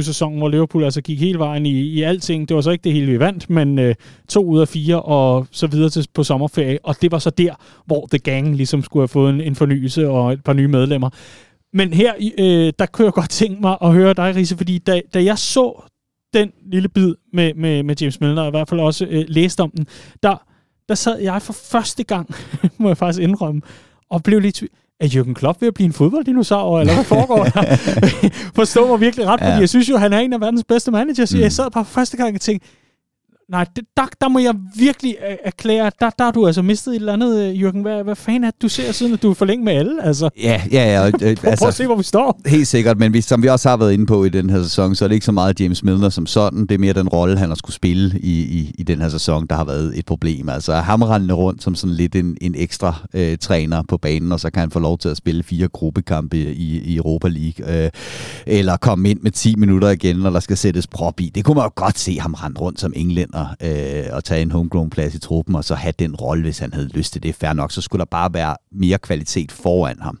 [0.00, 2.48] 21-22 sæsonen, hvor Liverpool altså gik hele vejen i, i alting.
[2.48, 3.94] Det var så ikke det hele, vi vandt, men øh,
[4.28, 6.78] to ud af fire og så videre til, på sommerferie.
[6.82, 7.54] Og det var så der,
[7.86, 11.10] hvor The Gang ligesom skulle have fået en, en fornyelse og et par nye medlemmer.
[11.76, 15.00] Men her, øh, der kunne jeg godt tænke mig at høre dig, Risse, fordi da,
[15.14, 15.82] da jeg så
[16.34, 19.60] den lille bid med, med, med James Milner, og i hvert fald også øh, læste
[19.60, 19.86] om den,
[20.22, 20.36] der,
[20.88, 22.34] der sad jeg for første gang,
[22.78, 23.62] må jeg faktisk indrømme,
[24.10, 24.62] og blev lidt
[25.00, 27.76] er Jürgen Klopp ved at blive en fodbolddinosaur, eller hvad foregår der?
[28.60, 29.58] Forstå mig virkelig ret, fordi ja.
[29.58, 31.34] jeg synes jo, han er en af verdens bedste managers.
[31.34, 31.40] Mm.
[31.40, 32.68] Jeg sad bare for første gang og tænkte,
[33.48, 36.90] nej, det, der, der må jeg virkelig øh, erklære, der, der har du altså mistet
[36.92, 37.82] et eller andet, øh, Jørgen.
[37.82, 40.04] Hvad, hvad fanden er det, du ser, siden at du er forlænget med alle?
[40.04, 40.30] Altså.
[40.42, 41.06] Ja, ja, ja.
[41.06, 42.40] Øh, altså, Prøv at se, hvor vi står.
[42.46, 44.94] Helt sikkert, men vi, som vi også har været inde på i den her sæson,
[44.94, 46.60] så er det ikke så meget James Milner som sådan.
[46.60, 49.46] Det er mere den rolle, han har skulle spille i, i, i den her sæson,
[49.46, 50.48] der har været et problem.
[50.48, 54.40] Altså ham rendende rundt som sådan lidt en, en ekstra øh, træner på banen, og
[54.40, 57.84] så kan han få lov til at spille fire gruppekampe i, i Europa League.
[57.84, 57.90] Øh,
[58.46, 61.32] eller komme ind med 10 minutter igen, når der skal sættes prop i.
[61.34, 64.50] Det kunne man jo godt se ham rende rundt som englænder øh, og tage en
[64.50, 67.34] homegrown plads i truppen, og så have den rolle, hvis han havde lyst til det.
[67.34, 70.18] Fair nok, så skulle der bare være mere kvalitet foran ham.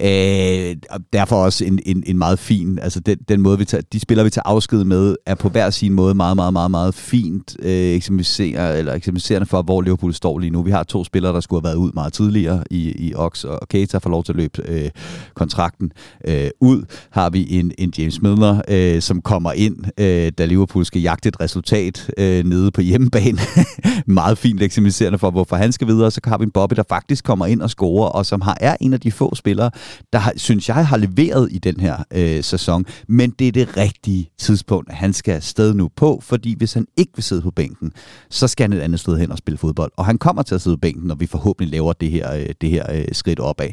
[0.00, 3.82] Øh, og derfor også en, en, en meget fin, altså den, den måde, vi tager,
[3.92, 6.94] de spillere, vi tager afsked med, er på hver sin måde meget, meget, meget, meget
[6.94, 8.00] fint øh,
[8.44, 10.62] eller eksemplificerende for, hvor Liverpool står lige nu.
[10.62, 13.68] Vi har to spillere, der skulle have været ud meget tidligere i, i Ox, og
[13.68, 14.90] Keita får lov til at løbe øh,
[15.34, 15.92] kontrakten
[16.28, 16.84] øh, ud.
[17.10, 21.28] Har vi en, en James Milner, øh, som kommer ind, øh, da Liverpool skal jagte
[21.28, 23.38] et resultat øh, nede på hjemmebane.
[24.06, 26.10] Meget fint eksemplificerende for, hvorfor han skal videre.
[26.10, 28.76] Så har vi en Bobby, der faktisk kommer ind og scorer, og som har, er
[28.80, 29.70] en af de få spillere,
[30.12, 32.84] der har, synes jeg har leveret i den her øh, sæson.
[33.08, 36.86] Men det er det rigtige tidspunkt, at han skal afsted nu på, fordi hvis han
[36.96, 37.92] ikke vil sidde på bænken,
[38.30, 39.92] så skal han et andet sted hen og spille fodbold.
[39.96, 42.46] Og han kommer til at sidde på bænken, når vi forhåbentlig laver det her, øh,
[42.60, 43.68] det her øh, skridt opad.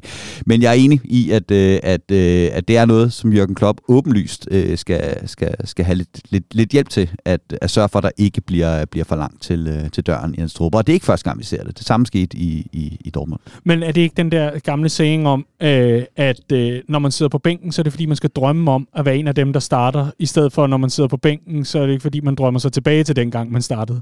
[0.45, 3.55] Men jeg er enig i, at, øh, at, øh, at det er noget, som Jørgen
[3.55, 7.89] Klopp åbenlyst øh, skal, skal, skal have lidt, lidt, lidt hjælp til, at, at sørge
[7.89, 10.53] for, at der ikke bliver bliver, bliver for langt til, øh, til døren i hans
[10.53, 10.79] trupper.
[10.79, 11.77] Og det er ikke første gang, vi ser det.
[11.77, 13.41] Det samme skete i, i, i Dortmund.
[13.63, 17.29] Men er det ikke den der gamle saying om, øh, at øh, når man sidder
[17.29, 19.53] på bænken, så er det fordi, man skal drømme om at være en af dem,
[19.53, 22.19] der starter, i stedet for, når man sidder på bænken, så er det ikke fordi,
[22.19, 24.01] man drømmer sig tilbage til den gang, man startede?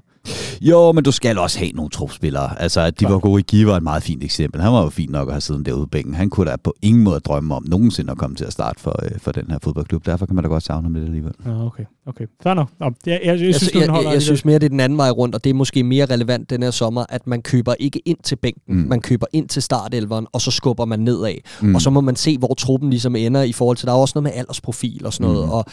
[0.62, 2.62] Jo, men du skal også have nogle trupspillere.
[2.62, 4.62] Altså, at de var gode i Giver et meget fint eksempel.
[4.62, 6.14] Han var jo fint nok at have siddet derude på bænken.
[6.14, 9.06] Han kunne da på ingen måde drømme om nogensinde at komme til at starte for,
[9.06, 10.06] øh, for den her fodboldklub.
[10.06, 11.34] Derfor kan man da godt savne ham lidt alligevel.
[11.46, 11.84] Ja, okay.
[12.06, 12.26] okay.
[12.44, 12.70] Fair nok.
[12.80, 15.10] jeg, jeg, jeg, synes, jeg, jeg, jeg, jeg synes mere, det er den anden vej
[15.10, 18.18] rundt, og det er måske mere relevant den her sommer, at man køber ikke ind
[18.24, 18.78] til bænken.
[18.78, 18.88] Mm.
[18.90, 21.36] Man køber ind til startelveren, og så skubber man nedad.
[21.62, 21.76] Mm.
[21.76, 24.12] Og så må man se, hvor truppen ligesom ender i forhold til, der er også
[24.16, 25.46] noget med aldersprofil og sådan noget.
[25.46, 25.52] Mm.
[25.52, 25.66] Og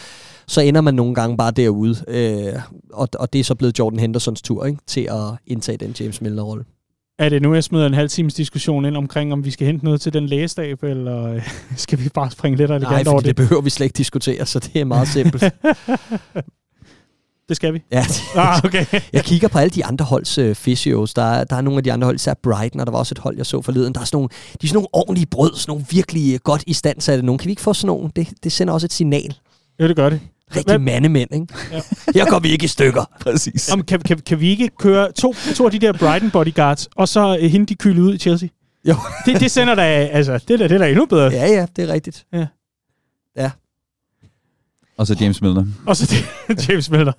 [0.46, 1.96] så ender man nogle gange bare derude.
[2.08, 2.60] Øh,
[2.92, 6.20] og, og det er så blevet Jordan Hendersons tur ikke, til at indtage den James
[6.20, 6.64] Milner-rolle.
[7.18, 9.84] Er det nu, jeg smider en halv times diskussion ind omkring, om vi skal hente
[9.84, 11.40] noget til den lægestab, eller
[11.76, 13.26] skal vi bare springe lidt elegant Nej, over det?
[13.26, 15.44] det behøver vi slet ikke diskutere, så det er meget simpelt.
[17.48, 17.82] det skal vi.
[17.92, 18.86] Ja, ah, okay.
[19.12, 21.14] jeg kigger på alle de andre holds uh, physios.
[21.14, 23.12] Der er, der er nogle af de andre hold, især Brighton, og der var også
[23.12, 23.94] et hold, jeg så forleden.
[23.94, 26.64] Der er sådan nogle, de er sådan nogle ordentlige brød, sådan nogle virkelig øh, godt
[26.66, 27.38] istandsatte nogle.
[27.38, 28.10] Kan vi ikke få sådan nogle?
[28.16, 29.36] Det, det sender også et signal.
[29.78, 30.20] Ja, det gør det.
[30.56, 31.46] Rigtig mandemænd, ikke?
[31.72, 31.80] Ja.
[32.14, 33.04] Her går vi ikke i stykker.
[33.20, 33.72] Præcis.
[33.72, 37.08] Om, kan, kan, kan vi ikke køre to, to af de der Brighton bodyguards, og
[37.08, 38.48] så uh, hende de kylde ud i Chelsea?
[38.88, 38.94] Jo.
[39.26, 41.30] det, det sender da, altså, det er da, det er da endnu bedre.
[41.32, 42.24] Ja, ja, det er rigtigt.
[42.32, 42.46] Ja.
[44.98, 45.64] Og så James Milner.
[45.86, 46.06] Og så
[46.48, 47.12] det, James Milner.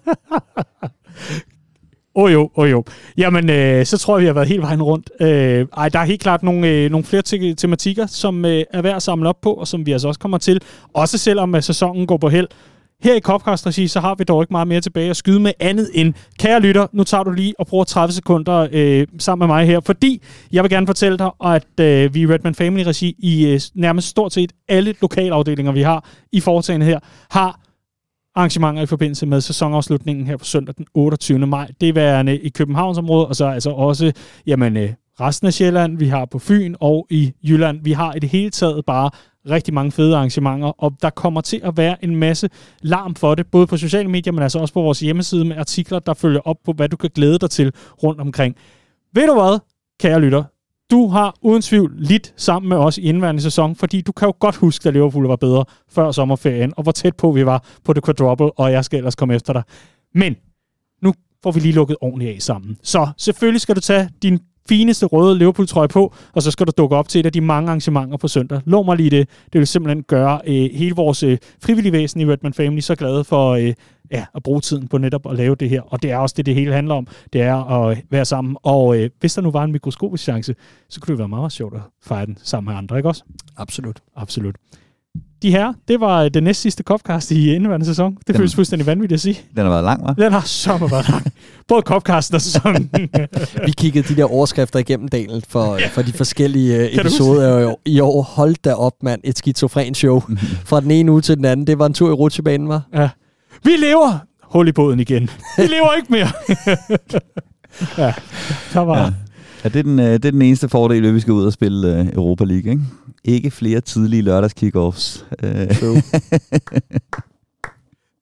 [2.15, 2.83] Åh oh jo, åh oh jo.
[3.17, 5.09] Jamen, øh, så tror jeg, vi har været helt vejen rundt.
[5.21, 8.81] Øh, ej, der er helt klart nogle, øh, nogle flere te- tematikker, som øh, er
[8.81, 10.61] værd at samle op på, og som vi altså også kommer til.
[10.93, 12.47] Også selvom at sæsonen går på held.
[13.03, 15.51] Her i Copcast Regi, så har vi dog ikke meget mere tilbage at skyde med
[15.59, 19.55] andet end, kære lytter, nu tager du lige og bruger 30 sekunder øh, sammen med
[19.55, 20.21] mig her, fordi
[20.51, 24.07] jeg vil gerne fortælle dig, at øh, vi i Redman Family Regi i øh, nærmest
[24.07, 26.99] stort set alle lokalafdelinger, vi har i foretagende her,
[27.29, 27.59] har
[28.37, 31.47] arrangementer i forbindelse med sæsonafslutningen her på søndag den 28.
[31.47, 31.71] maj.
[31.81, 34.11] Det er værende i Københavnsområdet, og så altså også
[34.47, 37.79] jamen, øh, resten af Sjælland, vi har på Fyn og i Jylland.
[37.83, 39.09] Vi har i det hele taget bare
[39.49, 42.49] rigtig mange fede arrangementer, og der kommer til at være en masse
[42.81, 45.99] larm for det, både på sociale medier, men altså også på vores hjemmeside med artikler,
[45.99, 47.73] der følger op på, hvad du kan glæde dig til
[48.03, 48.55] rundt omkring.
[49.13, 49.59] Ved du hvad,
[49.99, 50.43] kære lytter?
[50.91, 54.33] Du har uden tvivl lidt sammen med os i indværende sæson, fordi du kan jo
[54.39, 57.93] godt huske, at Liverpool var bedre før sommerferien, og hvor tæt på vi var på
[57.93, 59.63] det quadruple, og jeg skal ellers komme efter dig.
[60.13, 60.35] Men
[61.01, 61.13] nu
[61.43, 62.77] får vi lige lukket ordentligt af sammen.
[62.83, 66.95] Så selvfølgelig skal du tage din fineste røde Liverpool-trøje på, og så skal du dukke
[66.95, 68.61] op til et af de mange arrangementer på søndag.
[68.65, 69.29] Lov mig lige det.
[69.53, 73.23] Det vil simpelthen gøre øh, hele vores øh, frivillige væsen i Redman Family så glade
[73.23, 73.73] for øh,
[74.11, 75.81] ja, at bruge tiden på netop at lave det her.
[75.81, 77.07] Og det er også det, det hele handler om.
[77.33, 78.57] Det er at være sammen.
[78.63, 80.55] Og øh, hvis der nu var en mikroskopisk chance,
[80.89, 83.23] så kunne det være meget sjovt at fejre den sammen med andre, ikke også?
[83.57, 83.99] Absolut.
[84.15, 84.55] Absolut
[85.41, 88.15] de her, det var det næst sidste Copcast i indeværende sæson.
[88.15, 89.41] Det den, føles fuldstændig vanvittigt at sige.
[89.55, 90.13] Den har været lang, hva'?
[90.23, 91.25] Den har så været lang.
[91.67, 92.89] Både Copcasten og sæsonen.
[93.65, 97.81] Vi kiggede de der overskrifter igennem dalen for, for de forskellige episoder i år.
[97.85, 98.21] i år.
[98.21, 99.21] Hold da op, mand.
[99.23, 100.21] Et skizofren show.
[100.65, 101.67] Fra den ene uge til den anden.
[101.67, 102.81] Det var en tur i rutsjebanen, var.
[102.93, 103.09] Ja.
[103.63, 104.19] Vi lever!
[104.43, 105.29] Hul i båden igen.
[105.57, 106.27] Vi lever ikke mere.
[108.05, 108.13] ja,
[108.73, 108.97] der var...
[108.99, 109.11] Ja.
[109.63, 111.53] Ja, det er, den, øh, det er den eneste fordel, at vi skal ud og
[111.53, 112.83] spille uh, Europa League, ikke?
[113.23, 115.25] Ikke flere tidlige lørdags kickoffs.
[115.43, 115.49] Uh.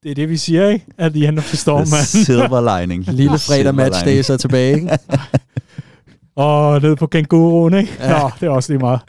[0.03, 0.85] det er det, vi siger, ikke?
[0.97, 2.05] At the end of the storm, man.
[2.05, 3.05] Silver lining.
[3.21, 4.89] Lille fredag matchday så tilbage, ikke?
[6.35, 7.93] Og ned på kænguruen, ikke?
[7.99, 8.19] Ja.
[8.19, 8.99] Nå, det er også lige meget.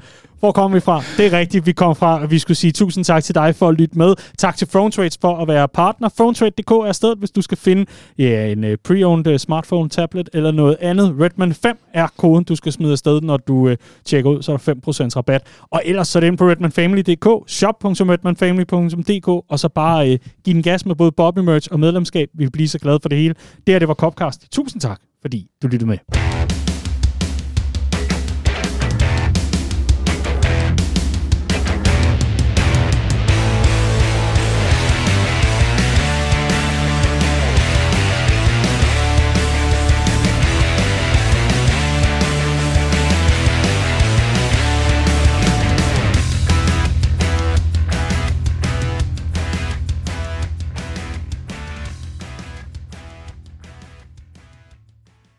[0.41, 1.03] Hvor kom vi fra?
[1.16, 3.68] Det er rigtigt, vi kom fra, at vi skulle sige tusind tak til dig for
[3.68, 4.14] at lytte med.
[4.39, 6.09] Tak til Phone for at være partner.
[6.09, 7.87] PhoneTrade.dk er stedet, hvis du skal finde
[8.18, 11.16] ja, en uh, pre-owned uh, smartphone, tablet eller noget andet.
[11.20, 13.74] Redman 5 er koden, du skal smide afsted, når du uh,
[14.05, 14.74] tjekker ud, så er der
[15.07, 15.43] 5% rabat.
[15.70, 20.62] Og ellers så er det inde på redmanfamily.dk, shop.redmanfamily.dk, og så bare uh, give den
[20.62, 22.28] gas med både Bobby Merch og medlemskab.
[22.34, 23.34] Vi vil blive så glade for det hele.
[23.66, 24.53] Det her, det var Copcast.
[24.53, 26.46] Tusind tak, fordi du lyttede med.